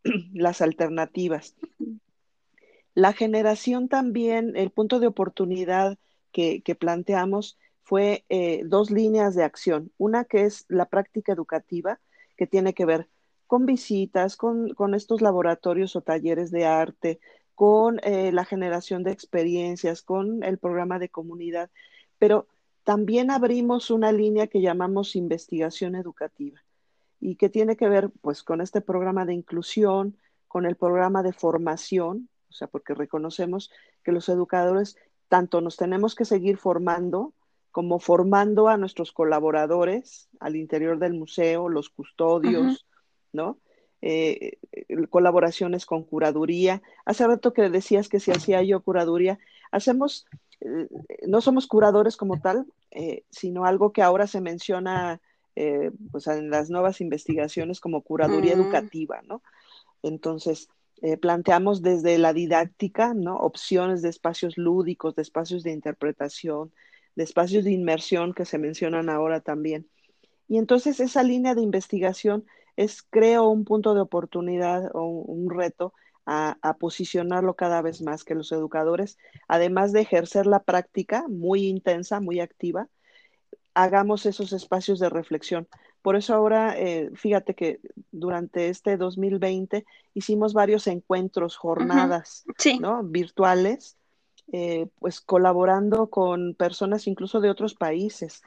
[0.33, 1.55] las alternativas.
[2.95, 5.99] La generación también, el punto de oportunidad
[6.33, 9.93] que, planteamos fue eh, dos líneas de acción.
[9.97, 12.01] Una que es la práctica educativa,
[12.37, 13.09] que tiene que ver
[13.47, 17.21] con visitas, con, estos laboratorios o talleres de arte,
[17.55, 21.71] con eh, la generación de experiencias, con el programa de comunidad,
[22.19, 22.49] pero
[22.85, 26.66] también abrimos una línea que llamamos investigación educativa
[27.21, 30.17] y que tiene que ver pues con este programa de inclusión,
[30.49, 33.71] con el programa de formación, o sea, porque reconocemos
[34.03, 34.97] que los educadores
[35.29, 37.35] tanto nos tenemos que seguir formando
[37.77, 42.87] como formando a nuestros colaboradores al interior del museo, los custodios,
[43.35, 43.59] ¿no?
[44.01, 46.81] Eh, eh, colaboraciones con curaduría.
[47.05, 49.39] Hace rato que decías que si hacía yo curaduría,
[49.73, 50.25] hacemos,
[50.61, 50.89] eh,
[51.27, 52.67] no somos curadores como tal,
[53.29, 55.21] sino algo que ahora se menciona
[56.11, 58.61] pues en las nuevas investigaciones como curaduría mm.
[58.61, 59.43] educativa, ¿no?
[60.03, 60.69] Entonces,
[61.21, 63.37] planteamos desde la didáctica, ¿no?
[63.37, 66.73] Opciones de espacios lúdicos, de espacios de interpretación,
[67.17, 69.89] de espacios de inmersión que se mencionan ahora también.
[70.49, 72.45] Y entonces esa línea de investigación
[72.77, 75.93] es, creo, un punto de oportunidad o un, reto
[76.27, 82.21] a, posicionarlo cada vez más, que los educadores, además de ejercer la práctica muy intensa,
[82.21, 82.89] muy activa,
[83.77, 85.69] hagamos esos espacios de reflexión.
[86.01, 87.79] Por eso ahora, eh, fíjate que
[88.11, 89.85] durante este 2020
[90.15, 92.47] hicimos varios encuentros, jornadas,
[92.81, 93.03] ¿no?
[93.03, 93.99] Virtuales,
[94.51, 98.43] eh, pues colaborando con personas incluso de otros países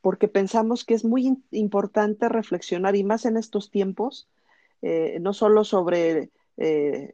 [0.00, 4.28] porque pensamos que es muy importante reflexionar y más en estos tiempos,
[4.82, 6.30] eh, no solo sobre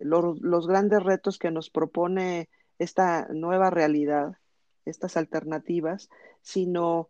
[0.01, 4.39] los grandes retos que nos propone esta nueva realidad,
[4.87, 6.09] estas alternativas,
[6.43, 7.09] sino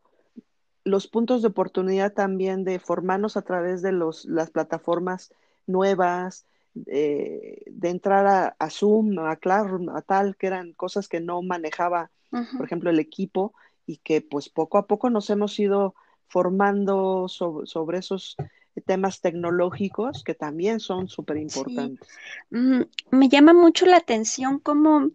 [0.85, 5.33] los puntos de oportunidad también de formarnos a través de los, las plataformas
[5.67, 6.45] nuevas,
[6.75, 12.67] de, entrar a, Zoom, a Classroom, a tal, que eran cosas que no manejaba, por
[12.67, 13.55] ejemplo, el equipo
[13.87, 15.95] y que pues poco a poco nos hemos ido
[16.27, 18.37] formando sobre, esos
[18.87, 22.09] temas tecnológicos que también son súper importantes.
[22.51, 25.11] Mm, me llama mucho la atención cómo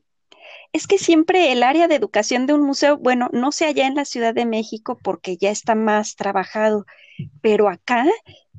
[0.74, 3.96] es que siempre el área de educación de un museo, bueno, no sé allá en
[3.96, 6.86] la Ciudad de México porque ya está más trabajado,
[7.42, 8.06] pero acá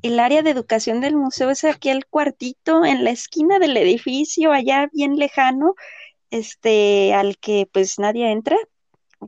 [0.01, 4.51] el área de educación del museo es aquí el cuartito en la esquina del edificio,
[4.51, 5.75] allá bien lejano,
[6.31, 8.57] este, al que pues nadie entra,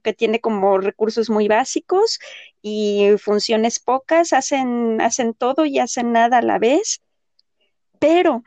[0.02, 2.19] que tiene como recursos muy básicos
[2.62, 7.02] y funciones pocas, hacen, hacen todo y hacen nada a la vez,
[7.99, 8.43] pero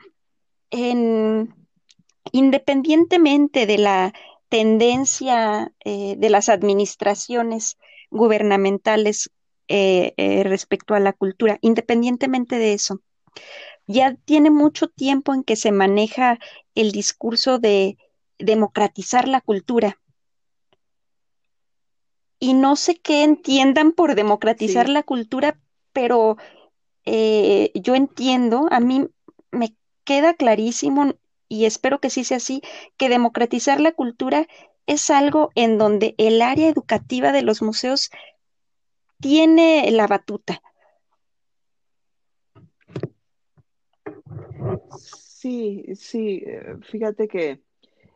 [0.69, 1.53] en,
[2.31, 4.13] independientemente de la
[4.49, 7.77] tendencia eh, de las administraciones
[8.09, 9.29] gubernamentales
[9.67, 13.01] eh, eh, respecto a la cultura, independientemente de eso.
[13.85, 16.39] Ya tiene mucho tiempo en que se maneja
[16.75, 17.97] el discurso de
[18.39, 19.99] democratizar la cultura.
[22.39, 25.59] Y no sé qué entiendan por democratizar la cultura,
[25.91, 26.37] pero
[27.05, 29.07] yo entiendo, a mí
[29.49, 31.13] me queda clarísimo
[31.49, 32.61] y espero que sí sea así,
[32.97, 34.47] que democratizar la cultura
[34.85, 38.09] es algo en donde el área educativa de los museos
[39.19, 40.61] tiene la batuta.
[44.99, 47.61] Sí, sí, eh, fíjate que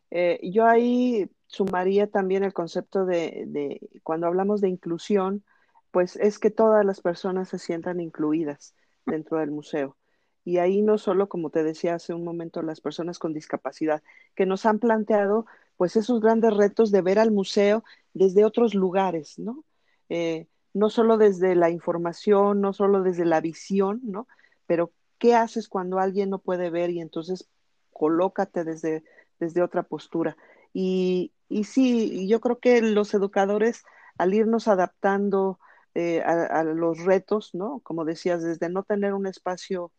[0.09, 5.43] eh, yo ahí sumaría también el concepto de, de, cuando hablamos de inclusión,
[5.91, 9.97] pues es que todas las personas se sientan incluidas dentro del museo.
[10.43, 14.01] Y ahí no solo, como te decía hace un momento, las personas con discapacidad,
[14.35, 15.45] que nos han planteado
[15.77, 19.63] pues esos grandes retos de ver al museo desde otros lugares, ¿no?
[20.09, 24.27] Eh, no solo desde la información, no solo desde la visión, ¿no?
[24.65, 27.47] Pero ¿qué haces cuando alguien no puede ver y entonces
[27.91, 29.03] colócate desde,
[29.39, 30.37] desde otra postura?
[30.73, 33.83] Y, y sí, yo creo que los educadores,
[34.17, 35.59] al irnos adaptando
[35.93, 37.81] eh, a, los retos, ¿no?
[37.83, 39.91] Como decías, desde no tener un espacio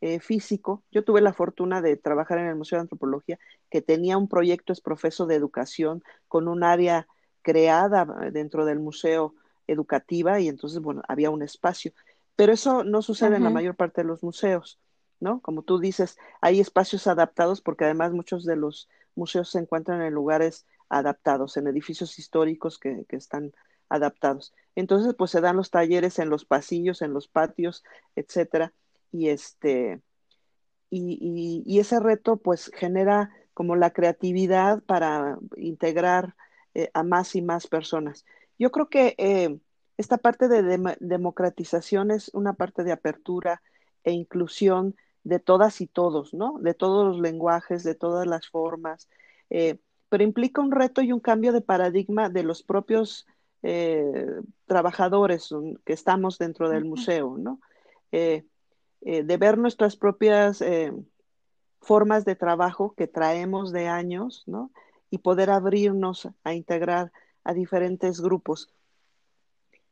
[0.00, 3.38] eh, físico, yo tuve la fortuna de trabajar en el Museo de Antropología,
[3.70, 7.06] que tenía un proyecto es profeso de educación con un área
[7.42, 9.34] creada dentro del museo
[9.66, 11.92] educativa y entonces, bueno, había un espacio.
[12.36, 14.78] Pero eso no sucede en la mayor parte de los museos,
[15.20, 15.40] ¿no?
[15.40, 20.12] Como tú dices, hay espacios adaptados porque además muchos de los museos se encuentran en
[20.12, 23.52] lugares adaptados, en edificios históricos que, están
[23.88, 24.52] adaptados.
[24.74, 27.84] Entonces, pues se dan los talleres en los pasillos, en los patios,
[28.16, 28.72] etcétera,
[29.14, 30.00] y este,
[30.90, 36.34] y, y, ese reto, pues genera como la creatividad para integrar
[36.74, 38.24] eh, a más y más personas.
[38.58, 39.56] Yo creo que eh,
[39.98, 43.62] esta parte de democratización es una parte de apertura
[44.02, 46.58] e inclusión de todas y todos, ¿no?
[46.60, 49.08] De todos los lenguajes, de todas las formas,
[49.48, 53.28] eh, pero implica un reto y un cambio de paradigma de los propios
[53.62, 54.26] eh,
[54.66, 55.50] trabajadores
[55.84, 57.60] que estamos dentro del museo, ¿no?
[59.04, 60.62] De ver nuestras propias
[61.80, 64.70] formas de trabajo que traemos de años, ¿no?
[65.10, 67.12] Y poder abrirnos a integrar
[67.44, 68.70] a diferentes grupos.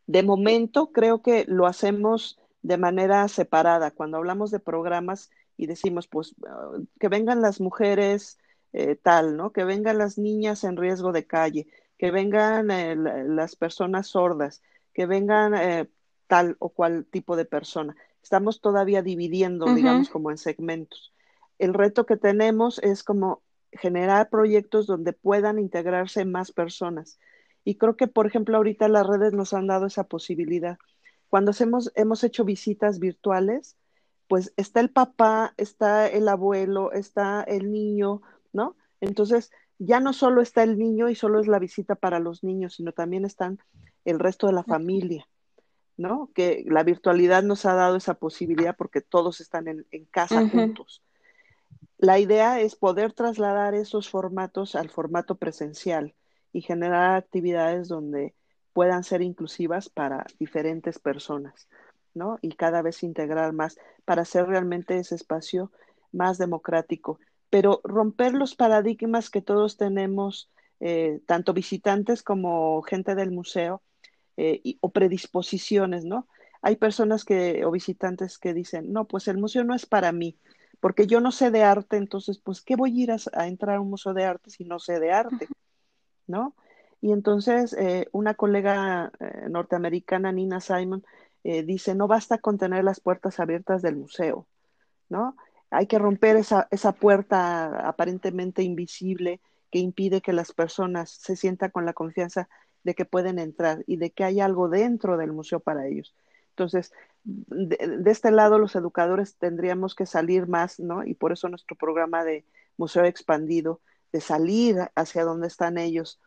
[0.07, 3.91] De momento creo que lo hacemos de manera separada.
[3.91, 8.39] Cuando hablamos de programas y decimos, pues, ah, que vengan las mujeres
[8.73, 9.53] eh, tal, ¿no?
[9.53, 11.67] Que vengan las niñas en riesgo de calle,
[11.99, 14.63] que vengan eh, las personas sordas,
[14.95, 15.89] que vengan eh,
[16.27, 17.95] tal o cual tipo de persona.
[18.23, 21.13] Estamos todavía dividiendo, digamos, como en segmentos.
[21.59, 27.19] El reto que tenemos es como generar proyectos donde puedan integrarse más personas
[27.65, 30.79] y creo que, por ejemplo, ahorita las redes nos han dado esa posibilidad.
[31.29, 33.77] Cuando hacemos, hemos hecho visitas virtuales,
[34.29, 38.77] pues está el papá, está el abuelo, está el niño, ¿no?
[39.01, 42.75] Entonces, ya no solo está el niño y solo es la visita para los niños,
[42.75, 43.59] sino también están
[44.05, 45.29] el resto de la familia,
[46.03, 46.31] ¿no?
[46.35, 51.03] Que la virtualidad nos ha dado esa posibilidad porque todos están en, casa juntos.
[51.97, 56.15] La idea es poder trasladar esos formatos al formato presencial
[56.53, 58.35] y generar actividades donde
[58.73, 61.69] puedan ser inclusivas para diferentes personas,
[62.15, 62.39] ¿no?
[62.43, 65.71] Y cada vez integrar más para hacer realmente ese espacio
[66.11, 70.51] más democrático, pero romper los paradigmas que todos tenemos,
[70.81, 73.83] eh, tanto visitantes como gente del museo,
[74.37, 76.29] eh, o predisposiciones, ¿no?
[76.63, 80.39] Hay personas que, o visitantes que dicen, no, pues el museo no es para mí,
[80.81, 83.77] porque yo no sé de arte, entonces, pues, ¿qué voy a ir a, a entrar
[83.77, 85.49] a un museo de arte si no sé de arte?
[86.27, 86.55] ¿no?
[87.01, 91.05] Y entonces eh, una colega eh, norteamericana, Nina Simon,
[91.45, 94.47] dice, no basta con tener las puertas abiertas del museo,
[95.09, 95.35] ¿no?
[95.73, 101.71] hay que romper esa, esa puerta aparentemente invisible que impide que las personas se sientan
[101.71, 102.49] con la confianza
[102.85, 106.15] de que pueden entrar y de que hay algo dentro del museo para ellos.
[106.51, 106.93] Entonces,
[107.25, 111.05] de, de, este lado, los educadores tendríamos que salir más, ¿no?
[111.05, 112.45] Y por eso nuestro programa de
[112.77, 113.81] Museo Expandido,
[114.13, 116.21] de salir hacia donde están ellos.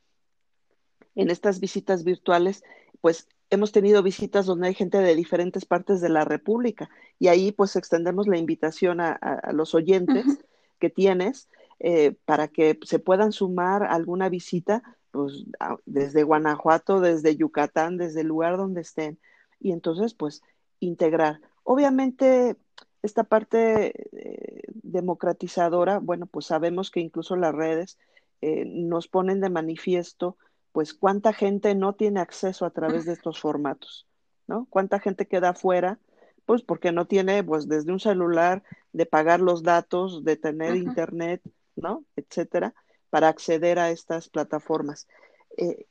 [1.14, 2.64] En estas visitas virtuales,
[3.02, 6.90] pues hemos tenido visitas donde hay gente de diferentes partes de la República
[7.20, 10.46] y ahí pues extendemos la invitación a, a, a los oyentes uh -huh.
[10.80, 11.48] que tienes
[11.80, 14.82] eh, para que se puedan sumar a alguna visita
[15.16, 15.46] pues,
[15.86, 19.20] desde Guanajuato, desde Yucatán, desde el lugar donde estén
[19.60, 20.44] y entonces pues
[20.80, 21.42] integrar.
[21.64, 22.58] Obviamente
[23.02, 27.98] esta parte eh, democratizadora, bueno, pues sabemos que incluso las redes
[28.42, 30.38] eh, nos ponen de manifiesto
[30.72, 34.08] pues cuánta gente no tiene acceso a través de estos formatos,
[34.46, 34.68] ¿no?
[34.70, 36.00] Cuánta gente queda afuera,
[36.46, 38.62] pues porque no tiene, pues desde un celular,
[38.92, 41.42] de pagar los datos, de tener internet,
[41.78, 42.04] ¿no?
[42.18, 42.74] Etcétera,
[43.16, 45.08] para acceder a estas plataformas.
[45.56, 45.86] Eh,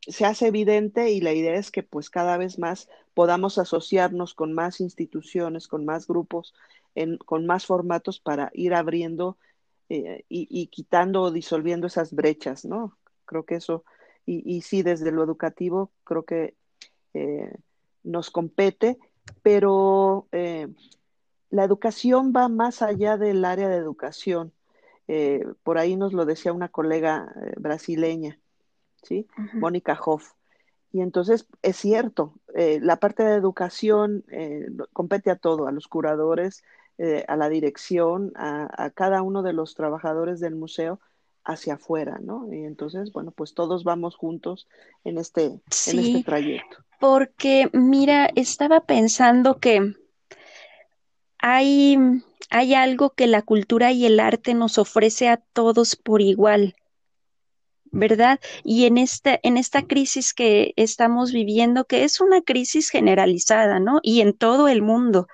[0.00, 4.52] se hace evidente y la idea es que pues cada vez más podamos asociarnos con
[4.52, 6.54] más instituciones, con más grupos,
[7.26, 9.38] con más formatos para ir abriendo
[9.88, 12.96] eh, y, quitando o disolviendo esas brechas, ¿no?
[13.24, 13.82] Creo que eso
[14.24, 16.54] y, y sí, desde lo educativo creo que
[17.12, 17.52] eh,
[18.04, 19.00] nos compete,
[19.42, 24.52] pero la educación va más allá del área de educación.
[25.08, 28.38] Eh, por ahí nos lo decía una colega eh, brasileña,
[29.02, 29.26] ¿sí?
[29.36, 29.60] Uh -huh.
[29.60, 30.32] Mónica Hoff.
[30.92, 34.24] Y entonces es cierto, eh, la parte de educación
[34.92, 36.62] compete a todo, a los curadores,
[37.26, 41.00] a la dirección, a, a cada uno de los trabajadores del museo,
[41.44, 42.52] hacia afuera, ¿no?
[42.52, 44.68] Y entonces, bueno, pues todos vamos juntos
[45.04, 46.76] en este, sí, en este trayecto.
[47.00, 49.94] Porque, mira, estaba pensando que
[51.42, 51.98] hay,
[52.50, 56.74] hay algo que la cultura y el arte nos ofrece a todos por igual.
[57.94, 58.40] ¿verdad?
[58.64, 64.00] Y en esta, en esta crisis que estamos viviendo, que es una crisis generalizada, ¿no?
[64.02, 65.26] Y en todo el mundo,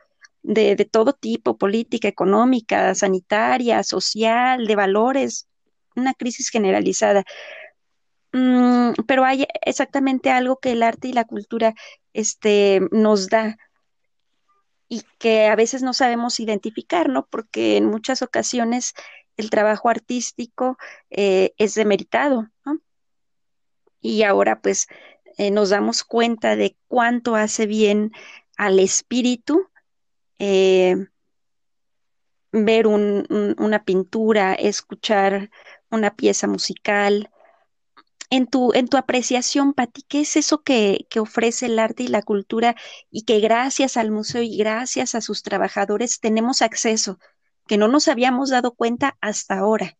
[0.43, 5.47] de, de todo tipo, política, económica, sanitaria, social, de valores,
[5.95, 7.25] una crisis generalizada.
[8.33, 11.75] Mm, pero hay exactamente algo que el arte y la cultura
[12.13, 13.57] este, nos da
[14.89, 17.27] y que a veces no sabemos identificar, ¿no?
[17.27, 18.95] Porque en muchas ocasiones
[19.37, 20.79] el trabajo artístico
[21.11, 22.81] eh, es demeritado, ¿no?
[24.01, 24.87] Y ahora pues
[25.37, 28.13] eh, nos damos cuenta de cuánto hace bien
[28.57, 29.69] al espíritu
[30.39, 30.97] eh,
[32.53, 35.51] ver un, un, una pintura, escuchar
[35.91, 37.31] una pieza musical.
[38.31, 42.09] En tu, en tu apreciación, Pati, ¿qué es eso que, que, ofrece el arte y
[42.09, 42.77] la cultura
[43.11, 47.19] y que gracias al museo y gracias a sus trabajadores tenemos acceso,
[47.67, 49.97] que no nos habíamos dado cuenta hasta ahora?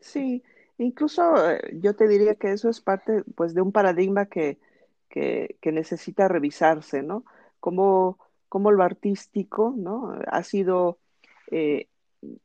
[0.00, 0.42] Sí,
[0.78, 4.58] incluso eh, yo te diría que eso es parte pues, de un paradigma que,
[5.08, 7.24] que, que necesita revisarse, ¿no?
[7.60, 8.18] Como,
[8.48, 10.18] como lo artístico, ¿no?
[10.28, 10.98] Ha sido
[11.50, 11.88] eh,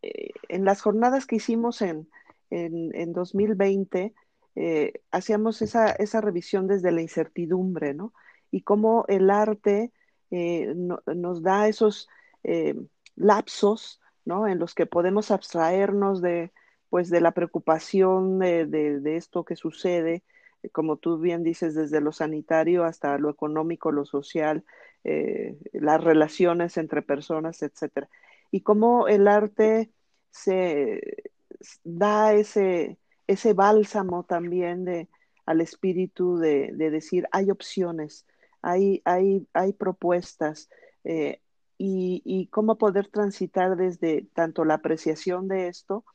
[0.01, 2.07] eh, en las jornadas que hicimos en,
[2.49, 4.13] en, en 2020,
[4.55, 8.13] eh, hacíamos esa, esa, revisión desde la incertidumbre, ¿no?
[8.51, 9.91] Y cómo el arte
[10.31, 12.07] eh, no, nos da esos
[12.43, 12.75] eh,
[13.15, 14.47] lapsos, ¿no?
[14.47, 16.53] En los que podemos abstraernos de,
[16.89, 20.23] pues, de la preocupación de, de, de esto que sucede,
[20.71, 24.65] como tú bien dices, desde lo sanitario hasta lo económico, lo social,
[25.73, 28.09] las relaciones entre personas, etcétera
[28.51, 29.91] y cómo el arte
[30.31, 31.01] se
[31.83, 35.07] da ese, ese bálsamo también de,
[35.45, 38.25] al espíritu de, de decir, hay opciones,
[38.61, 40.69] hay, hay, hay propuestas,
[41.03, 41.39] eh,
[41.77, 46.05] y, y, cómo poder transitar desde tanto la apreciación de esto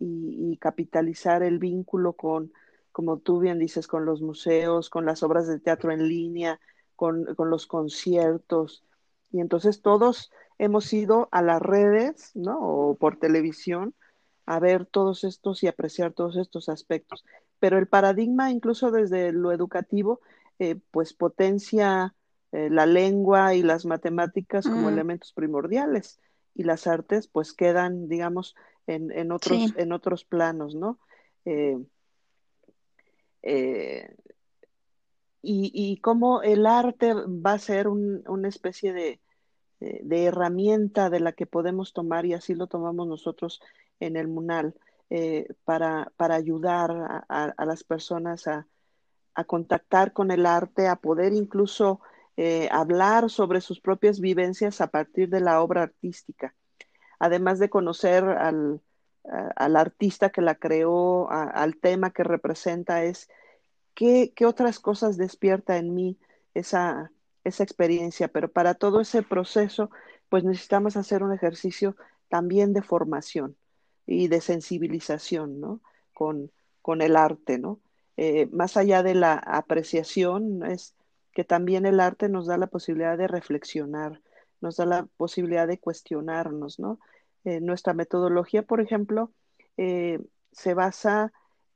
[0.00, 2.52] y, y, capitalizar el vínculo con,
[2.90, 6.60] como tú bien dices, con los museos, con las obras de teatro en línea,
[6.96, 8.84] con, con los conciertos.
[9.30, 12.58] Y entonces todos hemos ido a las redes, ¿no?
[12.60, 13.94] O por televisión
[14.46, 17.24] a ver todos estos y apreciar todos estos aspectos.
[17.58, 20.20] Pero el paradigma, incluso desde lo educativo,
[20.58, 22.14] eh, pues potencia
[22.52, 24.92] eh, la lengua y las matemáticas como mm.
[24.92, 26.20] elementos primordiales
[26.54, 28.54] y las artes pues quedan, digamos,
[28.86, 29.74] en, en otros, sí.
[29.76, 30.98] en otros planos, ¿no?
[31.44, 31.78] Eh,
[35.42, 39.20] y, y cómo el arte va a ser un, una especie de,
[39.80, 43.60] de herramienta de la que podemos tomar y así lo tomamos nosotros
[44.00, 44.74] en el MUNAL
[45.10, 48.66] eh, para, para, ayudar a las personas a,
[49.34, 52.00] a, contactar con el arte, a poder incluso
[52.36, 56.54] eh, hablar sobre sus propias vivencias a partir de la obra artística,
[57.18, 58.80] además de conocer al,
[59.24, 63.28] al artista que la creó, al tema que representa, es
[63.94, 66.18] qué, qué, otras cosas despierta en mí
[66.52, 67.10] esa,
[67.46, 68.28] esa experiencia.
[68.28, 69.90] Pero para todo ese proceso,
[70.28, 71.96] pues necesitamos hacer un ejercicio
[72.28, 73.56] también de formación
[74.06, 75.80] y de sensibilización, ¿no?
[76.12, 76.50] Con,
[76.82, 77.80] con el arte, ¿no?
[78.16, 80.94] Eh, más allá de la apreciación, es
[81.32, 84.22] que también el arte nos da la posibilidad de reflexionar,
[84.60, 86.98] nos da la posibilidad de cuestionarnos, ¿no?
[87.44, 89.30] Eh, nuestra metodología, por ejemplo,
[89.76, 90.18] eh,
[90.52, 91.32] se basa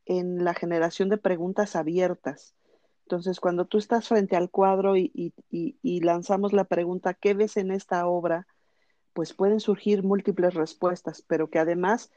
[0.07, 2.55] en la generación de preguntas abiertas.
[3.11, 5.35] Entonces, cuando tú estás frente al cuadro y,
[5.83, 8.47] lanzamos la pregunta, ¿qué ves en esta obra?
[9.13, 12.13] Pues pueden surgir múltiples respuestas, pero que además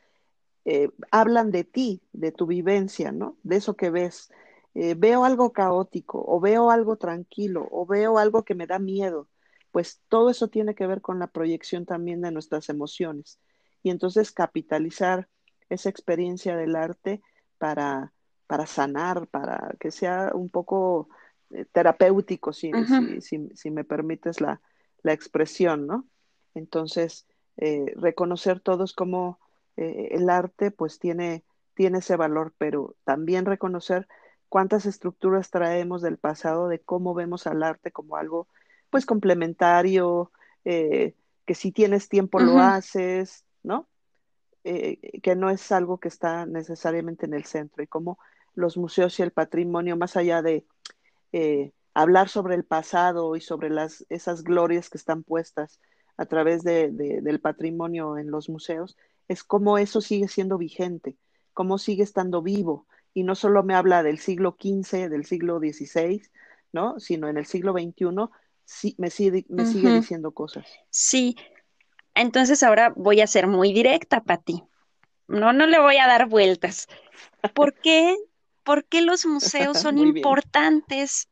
[0.66, 3.38] eh, hablan de ti, de tu vivencia, ¿no?
[3.42, 4.32] De eso que ves.
[4.74, 9.28] veo algo caótico, o veo algo tranquilo, o veo algo que me da miedo
[9.74, 13.40] pues todo eso tiene que ver con la proyección también de nuestras emociones.
[13.82, 15.28] Y entonces capitalizar
[15.68, 17.24] esa experiencia del arte
[17.58, 18.14] para,
[18.54, 21.10] para sanar, para que sea un poco
[21.50, 22.72] eh, terapéutico, si,
[23.20, 24.62] si, me permites la,
[25.06, 26.06] expresión, ¿no?
[26.54, 27.26] Entonces,
[27.58, 29.40] eh, reconocer todos como
[29.76, 31.44] eh, el arte pues tiene,
[31.74, 34.08] tiene ese valor, pero también reconocer
[34.50, 38.48] cuántas estructuras traemos del pasado de cómo vemos al arte como algo
[38.92, 40.32] pues complementario,
[40.64, 41.16] eh,
[41.48, 43.88] que si tienes tiempo lo haces, ¿no?
[44.64, 48.20] Que no es algo que está necesariamente en el centro y como
[48.56, 50.66] los museos y el patrimonio, más allá de
[51.32, 55.80] eh, hablar sobre el pasado y sobre las, esas glorias que están puestas
[56.18, 58.98] a través de, del patrimonio en los museos,
[59.28, 61.18] es como eso sigue siendo vigente,
[61.54, 62.88] cómo sigue estando vivo.
[63.16, 66.24] Y no solo me habla del siglo XV, del siglo XVI,
[66.72, 67.00] ¿no?
[67.00, 68.30] sino en el siglo XXI,
[68.66, 70.66] sí, me sigue, me sigue diciendo cosas.
[70.90, 71.36] Sí,
[72.16, 74.64] entonces ahora voy a ser muy directa, Pati.
[75.28, 76.88] No, no le voy a dar vueltas.
[77.54, 78.16] ¿Por qué,
[78.64, 81.30] ¿Por qué los museos son importantes?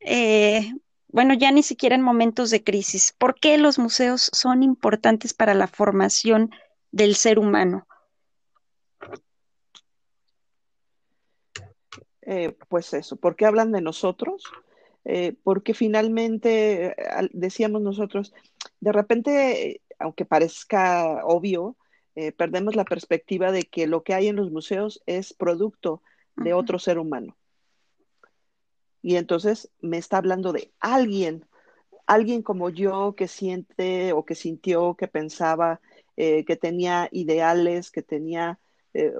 [0.00, 0.72] Eh,
[1.08, 3.14] bueno, ya ni siquiera en momentos de crisis.
[3.18, 6.50] ¿Por qué los museos son importantes para la formación
[6.92, 7.86] del ser humano?
[12.22, 14.44] Eh, pues eso, ¿por qué hablan de nosotros?
[15.04, 16.94] Eh, porque finalmente,
[17.32, 18.32] decíamos nosotros,
[18.80, 21.76] de repente, aunque parezca obvio,
[22.14, 26.02] eh, perdemos la perspectiva de que lo que hay en los museos es producto
[26.36, 27.36] de otro ser humano.
[29.02, 31.46] Y entonces me está hablando de alguien,
[32.06, 35.80] alguien como yo que siente o que sintió, que pensaba,
[36.16, 38.58] eh, que tenía ideales, que tenía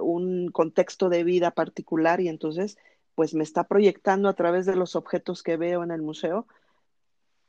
[0.01, 2.77] un contexto de vida particular y entonces
[3.15, 6.45] pues me está proyectando a través de los objetos que veo en el museo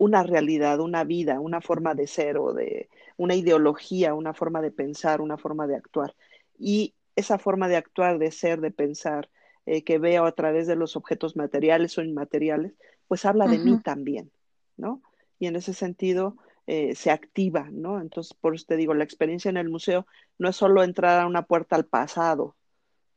[0.03, 4.73] una realidad, una vida, una forma de ser o de una ideología, una forma de
[4.73, 6.17] pensar, una forma de actuar.
[6.59, 9.31] Y esa forma de actuar, de ser, de pensar,
[9.67, 12.75] eh, que veo a través de los objetos materiales o inmateriales,
[13.09, 14.31] pues habla de mí también,
[14.77, 15.03] ¿no?
[15.39, 16.37] Y en ese sentido
[16.67, 18.01] eh, se activa, ¿no?
[18.01, 20.07] Entonces, por eso te digo, la experiencia en el museo
[20.39, 22.57] no es solo entrar a una puerta al pasado,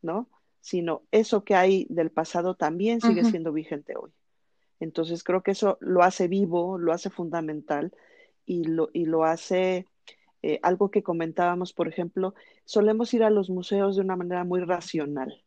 [0.01, 0.29] ¿no?
[0.65, 4.09] sino eso que hay del pasado también sigue siendo vigente hoy.
[4.79, 7.93] Entonces creo que eso lo hace vivo, lo hace fundamental
[8.47, 9.85] y lo, y lo hace
[10.41, 12.33] eh, algo que comentábamos, por ejemplo,
[12.63, 15.44] solemos ir a los museos de una manera muy racional.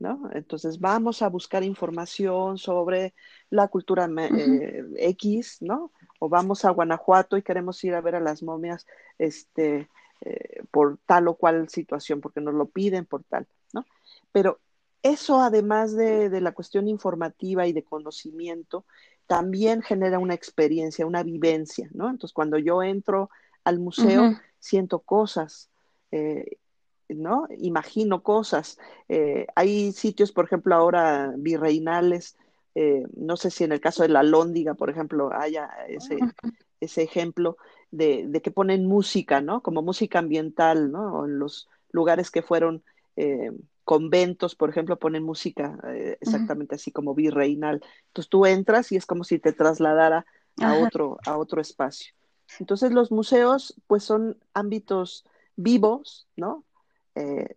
[0.00, 0.30] ¿No?
[0.32, 3.14] Entonces vamos a buscar información sobre
[3.50, 5.90] la cultura eh, X, ¿no?
[6.20, 8.86] O vamos a Guanajuato y queremos ir a ver a las momias
[9.18, 9.88] este,
[10.20, 13.46] eh, por tal o cual situación, porque nos lo piden por tal.
[14.32, 14.60] Pero
[15.02, 18.84] eso, además de, la cuestión informativa y de conocimiento,
[19.26, 22.10] también genera una experiencia, una vivencia, ¿no?
[22.10, 23.30] Entonces, cuando yo entro
[23.64, 25.70] al museo, siento cosas,
[26.10, 26.58] eh,
[27.08, 27.46] ¿no?
[27.58, 28.78] Imagino cosas.
[29.08, 32.36] Eh, hay sitios, por ejemplo, ahora virreinales,
[32.74, 36.18] eh, no sé si en el caso de la Lóndiga, por ejemplo, haya ese,
[36.80, 37.56] ese ejemplo
[37.90, 39.62] de, de, que ponen música, ¿no?
[39.62, 41.24] Como música ambiental, ¿no?
[41.24, 42.84] en los lugares que fueron
[43.88, 47.82] conventos, por ejemplo, ponen música eh, exactamente así como virreinal.
[48.08, 50.26] Entonces tú entras y es como si te trasladara
[50.60, 52.12] a otro, a otro espacio.
[52.60, 55.24] Entonces los museos, pues son ámbitos
[55.56, 56.64] vivos, ¿no?
[57.18, 57.56] Eh,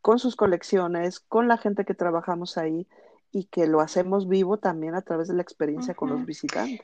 [0.00, 2.86] con sus colecciones, con la gente que trabajamos ahí
[3.32, 6.80] y que lo hacemos vivo también a través de la experiencia con los visitantes.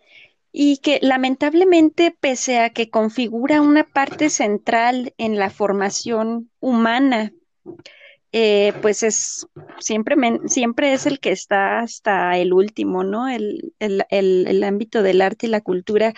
[0.50, 7.32] Y que lamentablemente, pese a que configura una parte central en la formación humana,
[8.32, 9.46] eh, pues es
[9.78, 13.28] siempre, siempre es el que está hasta el último, ¿no?
[13.28, 16.12] El, el, el, ámbito del arte y la cultura.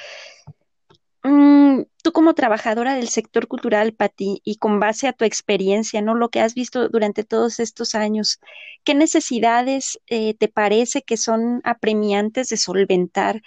[1.26, 6.14] Mm, tú como trabajadora del sector cultural, Pati, y con base a tu experiencia, ¿no?
[6.14, 8.40] Lo que has visto durante todos estos años,
[8.84, 13.40] ¿qué necesidades eh, te parece que son apremiantes de solventar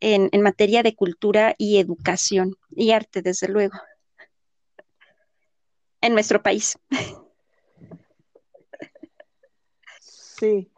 [0.00, 3.78] en, materia de cultura y educación y arte, desde luego,
[6.02, 6.78] en nuestro país?
[10.00, 10.70] Sí,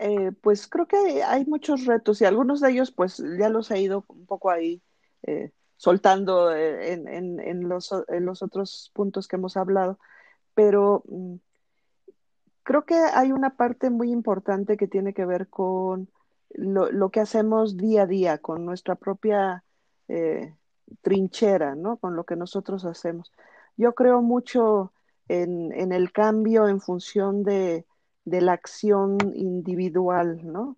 [0.00, 3.80] eh, pues creo que hay muchos retos y algunos de ellos pues ya los he
[3.80, 4.82] ido un poco ahí
[5.22, 9.98] eh, soltando eh, en, los, en los otros puntos que hemos hablado,
[10.54, 11.36] pero mm,
[12.62, 16.10] creo que hay una parte muy importante que tiene que ver con
[16.50, 19.64] lo, que hacemos día a día, con nuestra propia
[21.02, 21.98] trinchera, ¿no?
[21.98, 23.32] Con lo que nosotros hacemos.
[23.76, 24.92] Yo creo mucho
[25.28, 27.86] en el cambio en función de
[28.28, 30.76] de la acción individual, ¿no?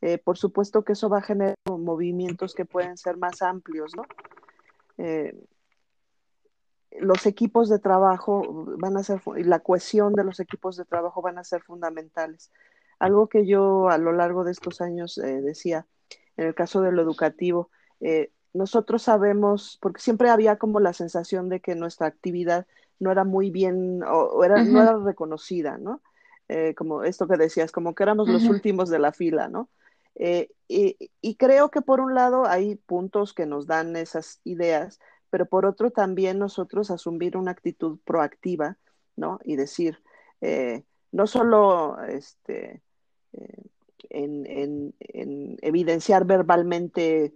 [0.00, 4.02] Eh, por supuesto que eso va a generar movimientos que pueden ser más amplios, ¿no?
[4.98, 5.34] Eh,
[7.00, 11.22] los equipos de trabajo van a ser, y la cohesión de los equipos de trabajo
[11.22, 12.50] van a ser fundamentales.
[12.98, 15.86] Algo que yo a lo largo de estos años eh, decía,
[16.36, 17.70] en el caso de lo educativo,
[18.52, 22.66] nosotros sabemos, porque siempre había como la sensación de que nuestra actividad
[22.98, 26.02] no era muy bien, o, era, no era reconocida, ¿no?
[26.48, 29.68] Eh, como esto que decías, como que éramos los últimos de la fila, ¿no?
[30.18, 34.98] Eh, y, creo que por un lado hay puntos que nos dan esas ideas,
[35.30, 38.76] pero por otro también nosotros asumir una actitud proactiva,
[39.16, 39.38] ¿no?
[39.44, 40.02] Y decir,
[40.40, 42.82] eh, no solo este,
[44.10, 44.94] en,
[45.62, 47.32] evidenciar verbalmente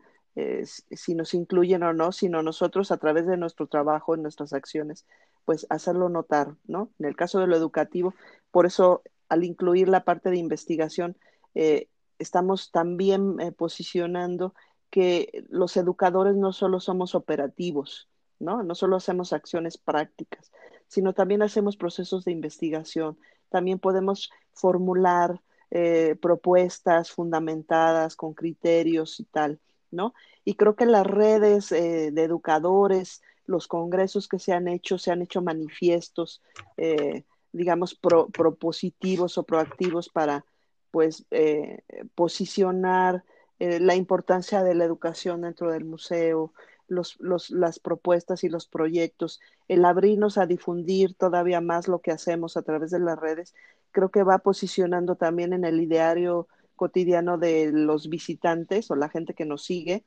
[0.91, 5.07] si nos incluyen o no, sino nosotros a través de nuestro trabajo, en nuestras acciones,
[5.45, 6.91] pues hacerlo notar, ¿no?
[6.99, 8.15] En el caso de lo educativo,
[8.51, 11.17] por eso al incluir la parte de investigación,
[11.55, 11.89] eh,
[12.23, 14.55] estamos también eh, posicionando
[14.91, 18.09] que los educadores no solo somos operativos,
[18.39, 18.63] ¿no?
[18.63, 20.53] No solo hacemos acciones prácticas,
[20.89, 23.19] sino también hacemos procesos de investigación.
[23.49, 29.61] También podemos formular eh, propuestas fundamentadas con criterios y tal,
[29.91, 30.15] ¿no?
[30.45, 35.23] Y creo que las redes de educadores, los congresos que se han hecho, se han
[35.23, 36.43] hecho manifiestos,
[36.77, 40.45] eh, digamos, propositivos o proactivos para,
[40.93, 41.83] pues, eh,
[42.15, 43.25] posicionar
[43.59, 46.53] eh, la importancia de la educación dentro del museo,
[46.87, 47.17] los,
[47.51, 52.63] las propuestas y los proyectos, el abrirnos a difundir todavía más lo que hacemos a
[52.63, 53.55] través de las redes,
[53.91, 59.35] creo que va posicionando también en el ideario cotidiano de los visitantes o la gente
[59.35, 60.05] que nos sigue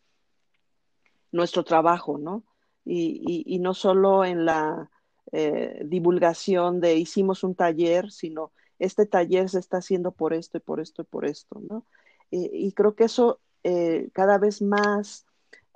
[1.31, 2.43] nuestro trabajo, ¿no?
[2.85, 4.91] y, no solo en la
[5.31, 10.61] eh, divulgación de hicimos un taller, sino este taller se está haciendo por esto y
[10.61, 11.85] por esto y por esto, ¿no?
[12.31, 15.25] y creo que eso eh, cada vez más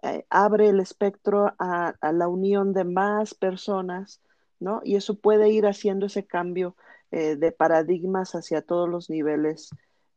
[0.04, 4.22] eh, abre el espectro a, la unión de más personas,
[4.60, 4.82] ¿no?
[4.84, 6.76] Y eso puede ir haciendo ese cambio
[7.12, 9.72] de paradigmas hacia todos los niveles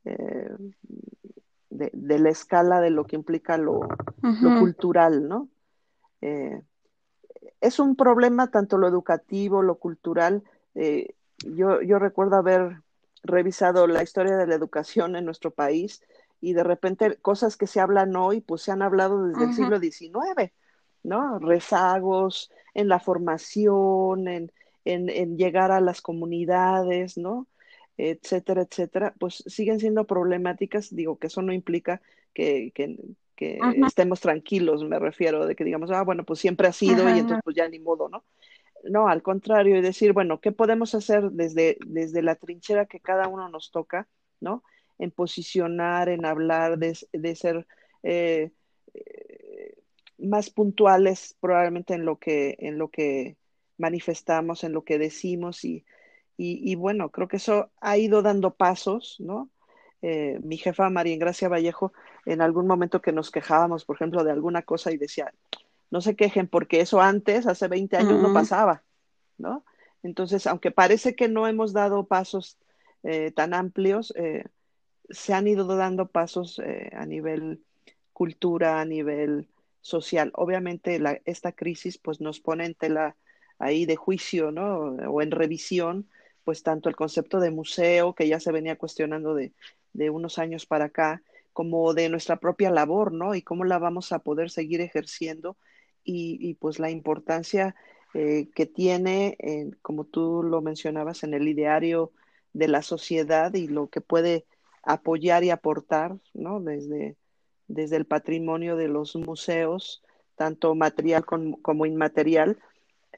[0.05, 0.59] de,
[2.19, 3.81] la escala de lo que implica lo,
[4.21, 5.49] lo cultural, ¿no?
[7.63, 10.43] es un problema tanto lo educativo, lo cultural.
[10.75, 11.15] Eh,
[11.45, 12.83] yo, yo recuerdo haber
[13.23, 16.03] revisado la historia de la educación en nuestro país
[16.41, 19.79] y de repente cosas que se hablan hoy, pues se han hablado desde el siglo
[19.79, 20.53] XIX,
[21.05, 21.39] ¿no?
[21.39, 24.53] Rezagos en la formación, en,
[24.85, 27.47] en, llegar a las comunidades, ¿no?
[27.97, 32.01] etcétera, etcétera, pues siguen siendo problemáticas, digo que eso no implica
[32.33, 32.99] que, que
[33.87, 37.41] estemos tranquilos, me refiero, de que digamos, ah, bueno, pues siempre ha sido y entonces
[37.45, 38.25] pues ya ni modo, ¿no?
[38.85, 43.29] No, al contrario, y decir, bueno, ¿qué podemos hacer desde, desde la trinchera que cada
[43.29, 44.09] uno nos toca,
[44.41, 44.65] ¿no?
[44.99, 47.67] En posicionar, en hablar, de, de ser
[48.03, 48.51] eh,
[48.95, 49.75] eh,
[50.19, 53.37] más puntuales probablemente en lo que, en lo que
[53.79, 55.85] manifestamos, en lo que decimos y,
[56.37, 59.51] y, bueno, creo que eso ha ido dando pasos, ¿no?
[60.01, 61.93] Eh, mi jefa María Ingracia Vallejo,
[62.27, 65.33] en algún momento que nos quejábamos, por ejemplo, de alguna cosa y decía,
[65.93, 68.83] no se quejen porque eso antes, hace 20 años, no pasaba,
[69.39, 69.65] ¿no?
[70.03, 72.59] Entonces, aunque parece que no hemos dado pasos
[73.05, 74.45] eh, tan amplios, eh,
[75.09, 76.61] se han ido dando pasos
[76.93, 77.63] a nivel
[78.13, 79.47] cultura, a nivel
[79.81, 80.33] social.
[80.35, 83.15] Obviamente, esta crisis pues nos pone en tela
[83.61, 84.97] ahí de juicio, ¿no?
[85.09, 86.09] O en revisión,
[86.43, 89.53] pues tanto el concepto de museo, que ya se venía cuestionando de
[89.93, 91.23] de unos años para acá,
[91.53, 93.35] como de nuestra propia labor, ¿no?
[93.35, 95.57] Y cómo la vamos a poder seguir ejerciendo
[96.05, 97.75] y, pues la importancia
[98.15, 99.39] eh, que tiene,
[99.83, 102.13] como tú lo mencionabas, en el ideario
[102.53, 104.45] de la sociedad y lo que puede
[104.83, 106.61] apoyar y aportar, ¿no?
[106.61, 107.17] Desde,
[107.69, 110.03] desde el patrimonio de los museos,
[110.37, 112.59] tanto material como, inmaterial,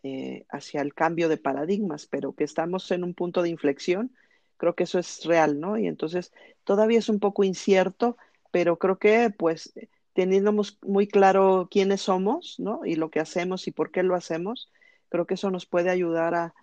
[0.03, 4.13] eh, hacia el cambio de paradigmas, pero que estamos en un punto de inflexión,
[4.59, 5.79] creo que eso es real, ¿no?
[5.79, 6.33] Y entonces
[6.65, 8.17] todavía es un poco incierto,
[8.51, 9.73] pero creo que pues
[10.15, 12.81] teniendo muy claro quiénes somos, ¿no?
[12.87, 14.71] Y lo que hacemos y por qué lo hacemos,
[15.11, 16.55] creo que eso nos puede ayudar a,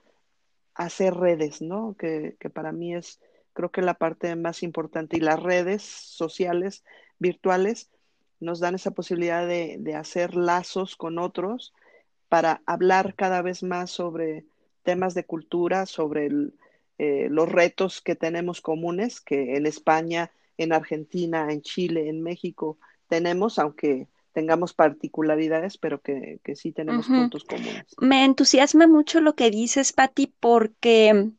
[0.74, 1.96] hacer redes, ¿no?
[2.00, 3.20] Que, para mí es,
[3.54, 5.18] creo que la parte más importante.
[5.18, 6.84] Y las redes sociales,
[7.20, 7.92] virtuales,
[8.40, 11.74] nos dan esa posibilidad de, hacer lazos con otros
[12.30, 14.46] para hablar cada vez más sobre
[14.84, 16.30] temas de cultura, sobre
[16.98, 22.78] eh, los retos que tenemos comunes, que en España, en Argentina, en Chile, en México
[23.12, 27.84] tenemos, aunque tengamos particularidades, pero que, sí tenemos puntos comunes.
[28.00, 31.32] Me entusiasma mucho lo que dices, Patti, porque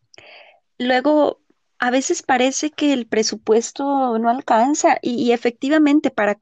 [0.77, 1.41] luego
[1.79, 6.39] a veces parece que el presupuesto no alcanza y, efectivamente para,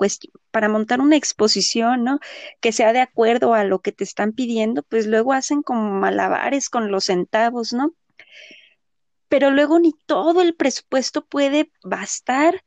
[0.50, 2.18] para montar una exposición, ¿no?
[2.60, 6.68] Que sea de acuerdo a lo que te están pidiendo, pues luego hacen como malabares
[6.68, 7.94] con los centavos, ¿no?
[9.28, 12.64] Pero luego ni todo el presupuesto puede bastar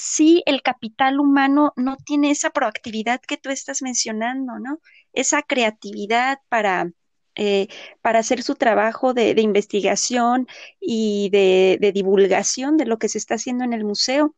[0.00, 4.80] si el capital humano no tiene esa proactividad que tú estás mencionando, ¿no?
[5.12, 6.90] Esa creatividad para,
[7.34, 7.68] eh,
[8.00, 10.48] para hacer su trabajo de, investigación
[10.80, 14.34] y de, divulgación de lo que se está haciendo en el museo.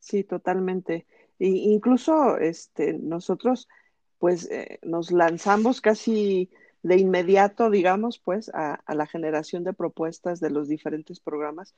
[0.00, 1.06] Sí, totalmente.
[1.38, 3.68] incluso este, nosotros,
[4.18, 6.50] pues, eh, nos lanzamos casi
[6.82, 11.74] de inmediato, digamos, pues, a, a la generación de propuestas de los diferentes programas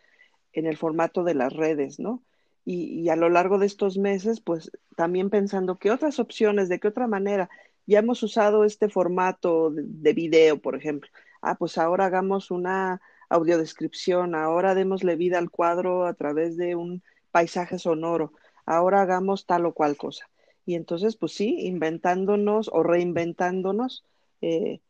[0.55, 2.23] en el formato de las redes, ¿no?
[2.71, 6.89] Y, a lo largo de estos meses, pues también pensando qué otras opciones, de qué
[6.89, 7.49] otra manera.
[7.87, 11.09] Ya hemos usado este formato de, video, por ejemplo.
[11.41, 13.01] Ah, pues ahora hagamos una
[13.31, 18.33] audiodescripción, ahora démosle vida al cuadro a través de un paisaje sonoro,
[18.67, 20.29] ahora hagamos tal o cual cosa.
[20.67, 24.05] Y entonces, pues sí, inventándonos o reinventándonos
[24.43, 24.81] eh,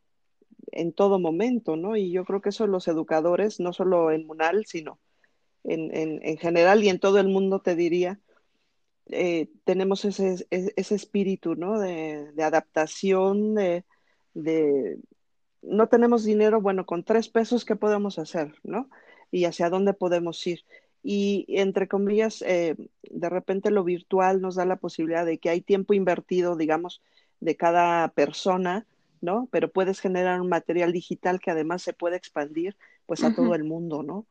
[0.73, 1.95] en todo momento, ¿no?
[1.95, 4.99] Y yo creo que eso los educadores, no solo en Munal, sino
[5.63, 8.19] en, general y en todo el mundo, te diría,
[9.07, 11.79] eh, tenemos ese, ese, espíritu, ¿no?
[11.79, 13.83] De, adaptación, de,
[15.61, 18.89] no tenemos dinero, bueno, con tres pesos, ¿qué podemos hacer, ¿no?
[19.31, 20.63] Y hacia dónde podemos ir.
[21.01, 25.61] Y entre comillas, eh, de repente lo virtual nos da la posibilidad de que hay
[25.61, 27.01] tiempo invertido, digamos,
[27.39, 28.85] de cada persona,
[29.21, 29.47] ¿no?
[29.51, 33.63] Pero puedes generar un material digital que además se puede expandir, pues, a todo el
[33.63, 34.25] mundo, ¿no?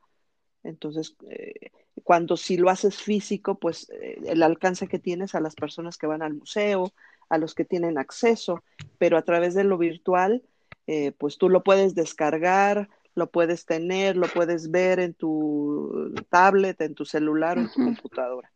[0.69, 1.71] Entonces, eh,
[2.05, 6.07] cuando si lo haces físico, pues eh, el alcance que tienes a las personas que
[6.07, 6.93] van al museo,
[7.29, 8.63] a los que tienen acceso,
[8.99, 10.43] pero a través de lo virtual,
[10.87, 16.81] eh, pues tú lo puedes descargar, lo puedes tener, lo puedes ver en tu tablet,
[16.81, 18.53] en tu celular o en tu computadora.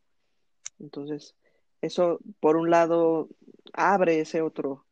[0.79, 1.35] Entonces,
[1.81, 3.29] eso por un lado
[3.73, 4.85] abre ese otro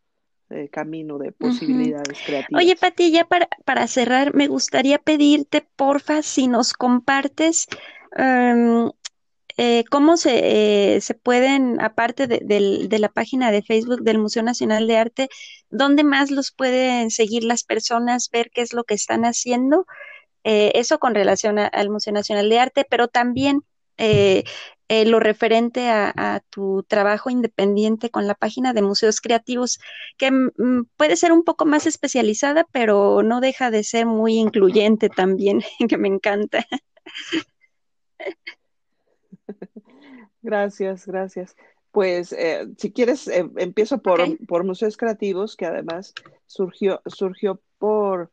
[0.50, 2.60] eh, camino de posibilidades creativas.
[2.62, 7.68] Oye, Pati, ya para, para cerrar, me gustaría pedirte, porfa, si nos compartes
[8.16, 8.90] em,
[9.56, 12.40] eh, cómo se, eh, se pueden, aparte de,
[12.88, 15.28] de, la página de Facebook del Museo Nacional de Arte,
[15.70, 19.86] dónde más los pueden seguir las personas, ver qué es lo que están haciendo.
[20.42, 23.62] eso con relación al Museo Nacional de Arte, pero también
[24.00, 24.44] eh,
[24.92, 29.78] eh, lo referente a, tu trabajo independiente con la página de museos creativos,
[30.18, 35.08] que mm, puede ser un poco más especializada, pero no deja de ser muy incluyente
[35.08, 36.66] también, que me encanta.
[40.42, 41.54] Gracias, gracias.
[41.92, 46.14] Pues eh, si quieres, eh, empiezo por, por, Museos Creativos, que además
[46.46, 48.32] surgió, surgió por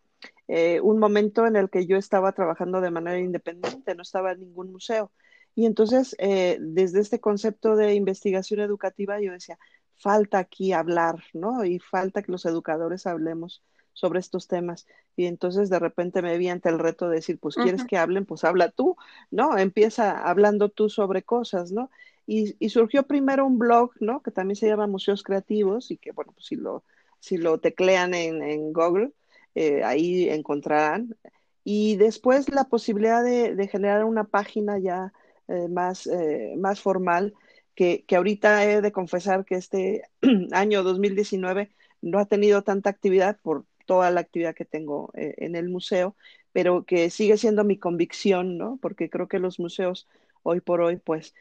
[0.82, 4.72] un momento en el que yo estaba trabajando de manera independiente, no estaba en ningún
[4.72, 5.12] museo.
[5.58, 9.58] Y entonces, eh, desde este concepto de investigación educativa, yo decía,
[9.96, 11.66] falta aquí hablar, ¿no?
[11.66, 14.86] Y falta que los educadores hablemos sobre estos temas.
[15.16, 18.24] Y entonces de repente me vi ante el reto de decir, pues quieres que hablen,
[18.28, 18.98] pues habla tú,
[19.32, 19.58] ¿no?
[19.58, 21.90] Empieza hablando tú sobre cosas, ¿no?
[22.28, 24.22] Y, surgió primero un blog, ¿no?
[24.22, 26.84] Que también se llama Museos Creativos y que, bueno, pues si lo,
[27.20, 29.12] si lo teclean en, Google,
[29.56, 31.18] eh, ahí encontrarán.
[31.64, 35.12] Y después la posibilidad de generar una página ya
[35.48, 37.34] eh, más, eh, más formal,
[37.76, 40.04] que, que, ahorita he de confesar que este
[40.52, 41.70] año 2019
[42.02, 46.16] no ha tenido tanta actividad por toda la actividad que tengo eh, en el museo,
[46.52, 48.78] pero que sigue siendo mi convicción, ¿no?
[48.82, 50.08] Porque creo que los museos
[50.44, 51.34] hoy por hoy, pues,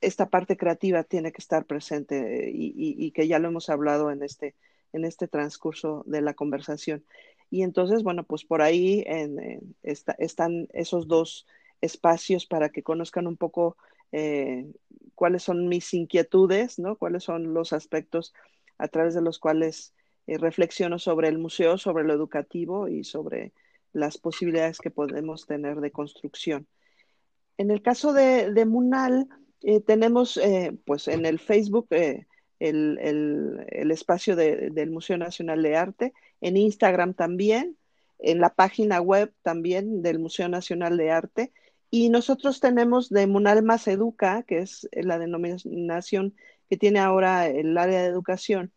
[0.00, 4.22] esta parte creativa tiene que estar presente y, y, que ya lo hemos hablado en
[4.22, 4.56] este,
[4.92, 7.04] en este transcurso de la conversación.
[7.50, 9.04] Y entonces, bueno, pues por ahí
[9.82, 11.46] están esos dos
[11.82, 13.76] espacios para que conozcan un poco
[14.12, 14.72] eh,
[15.14, 16.96] cuáles son mis inquietudes, ¿no?
[16.96, 18.32] Cuáles son los aspectos
[18.78, 19.94] a través de los cuales
[20.26, 23.52] eh, reflexiono sobre el museo, sobre lo educativo y sobre
[23.92, 26.66] las posibilidades que podemos tener de construcción.
[27.58, 29.28] En el caso de, Munal,
[29.60, 30.40] eh, tenemos
[30.86, 31.88] pues en el Facebook
[32.58, 37.76] el, espacio del Museo Nacional de Arte, en Instagram también,
[38.18, 41.52] en la página web también del Museo Nacional de Arte.
[41.94, 46.34] Y nosotros tenemos de Munal Más Educa, que es la denominación
[46.70, 48.72] que tiene ahora el área de educación,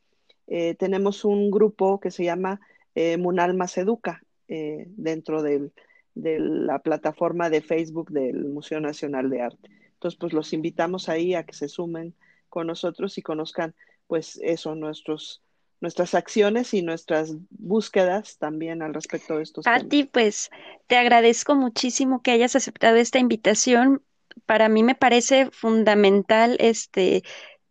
[0.48, 2.60] eh, tenemos un grupo que se llama
[2.94, 5.72] eh, Munal Más Educa eh, dentro de
[6.14, 9.70] la plataforma de Facebook del Museo Nacional de Arte.
[9.94, 12.16] Entonces, pues los invitamos ahí a que se sumen
[12.50, 13.76] con nosotros y conozcan,
[14.08, 15.42] pues eso, nuestros,
[15.86, 20.50] nuestras acciones y nuestras búsquedas también al respecto de estos a ti, pues
[20.88, 24.02] te agradezco muchísimo que hayas aceptado esta invitación.
[24.48, 27.22] Para mí me parece fundamental este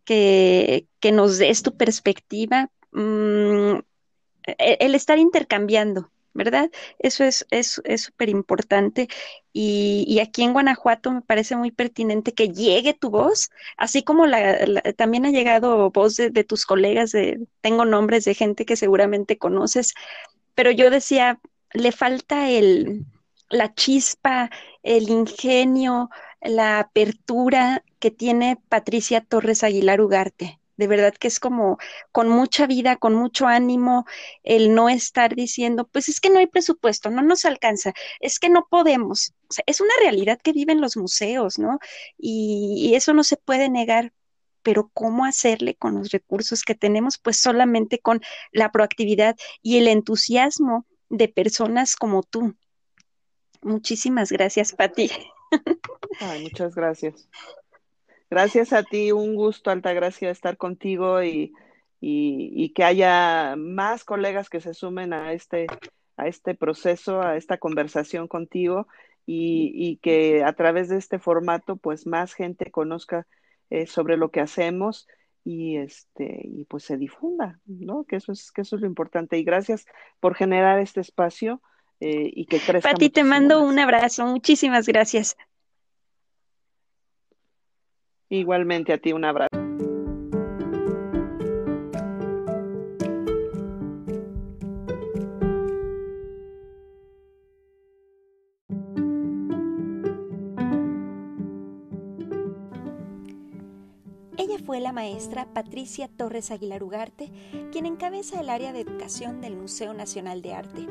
[0.05, 3.79] que, que nos des tu perspectiva, mm,
[4.47, 6.69] e, el estar intercambiando, ¿verdad?
[6.99, 9.07] Eso es súper importante.
[9.57, 14.81] Y, aquí en Guanajuato me parece muy pertinente que llegue tu voz, así como la,
[14.97, 19.93] también ha llegado voz de, tus colegas, de, tengo nombres de gente que seguramente conoces,
[20.55, 21.39] pero yo decía,
[21.73, 23.05] le falta el,
[23.49, 24.49] la chispa,
[24.83, 26.09] el ingenio,
[26.41, 31.77] la apertura que tiene Patricia Torres Aguilar Ugarte de verdad que es como
[32.11, 34.05] con mucha vida, con mucho ánimo,
[34.43, 38.49] el no estar diciendo, pues es que no hay presupuesto, no nos alcanza, es que
[38.49, 39.33] no podemos.
[39.65, 41.79] Es una realidad que viven los museos, ¿no?
[42.17, 44.13] Y, y eso no se puede negar,
[44.63, 47.17] pero ¿cómo hacerle con los recursos que tenemos?
[47.17, 48.21] Pues solamente con
[48.51, 52.55] la proactividad y el entusiasmo de personas como tú.
[53.61, 55.09] Muchísimas gracias, Pati.
[56.19, 57.27] Ay, muchas gracias.
[58.29, 61.53] Gracias a ti, un gusto, Altagracia, estar contigo y,
[62.01, 65.67] y, que haya más colegas que se sumen a este,
[66.17, 68.87] a este proceso, a esta conversación contigo
[69.25, 73.27] y, y que a través de este formato, pues más gente conozca
[73.69, 75.07] eh, sobre lo que hacemos
[75.43, 78.03] y este y pues se difunda, ¿no?
[78.03, 79.85] Que eso es que eso es lo importante y gracias
[80.19, 81.61] por generar este espacio
[81.99, 82.91] eh, y que crezca.
[82.91, 85.37] Pati, te mando un abrazo, muchísimas gracias.
[88.35, 89.55] Igualmente a ti un abrazo.
[104.37, 107.31] Ella fue la maestra Patricia Torres Aguilar Ugarte,
[107.71, 110.87] quien encabeza el área de educación del Museo Nacional de Arte.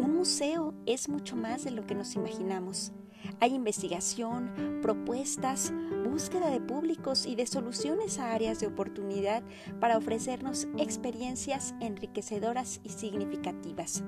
[0.00, 2.92] Un museo es mucho más de lo que nos imaginamos.
[3.40, 5.72] Hay investigación, propuestas,
[6.04, 9.42] búsqueda de públicos y de soluciones a áreas de oportunidad
[9.80, 14.02] para ofrecernos experiencias enriquecedoras y significativas.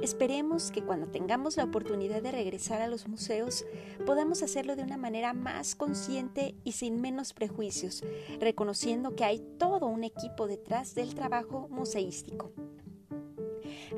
[0.00, 3.64] Esperemos que cuando tengamos la oportunidad de regresar a los museos
[4.06, 8.04] podamos hacerlo de una manera más consciente y sin menos prejuicios,
[8.38, 12.52] reconociendo que hay todo un equipo detrás del trabajo museístico.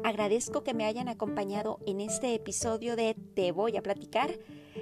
[0.04, 4.38] Agradezco que me hayan acompañado en este episodio de Te voy a platicar,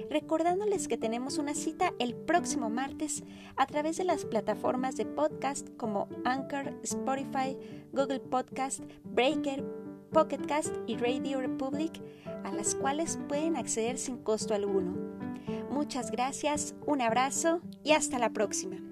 [0.09, 3.23] recordándoles que tenemos una cita el próximo martes
[3.55, 7.57] a través de las plataformas de podcast como Anchor, Spotify,
[7.91, 9.63] Google Podcast, Breaker,
[10.11, 12.01] Pocketcast y Radio Republic,
[12.43, 14.95] a las cuales pueden acceder sin costo alguno.
[15.69, 18.88] Muchas gracias, un abrazo y hasta la próxima.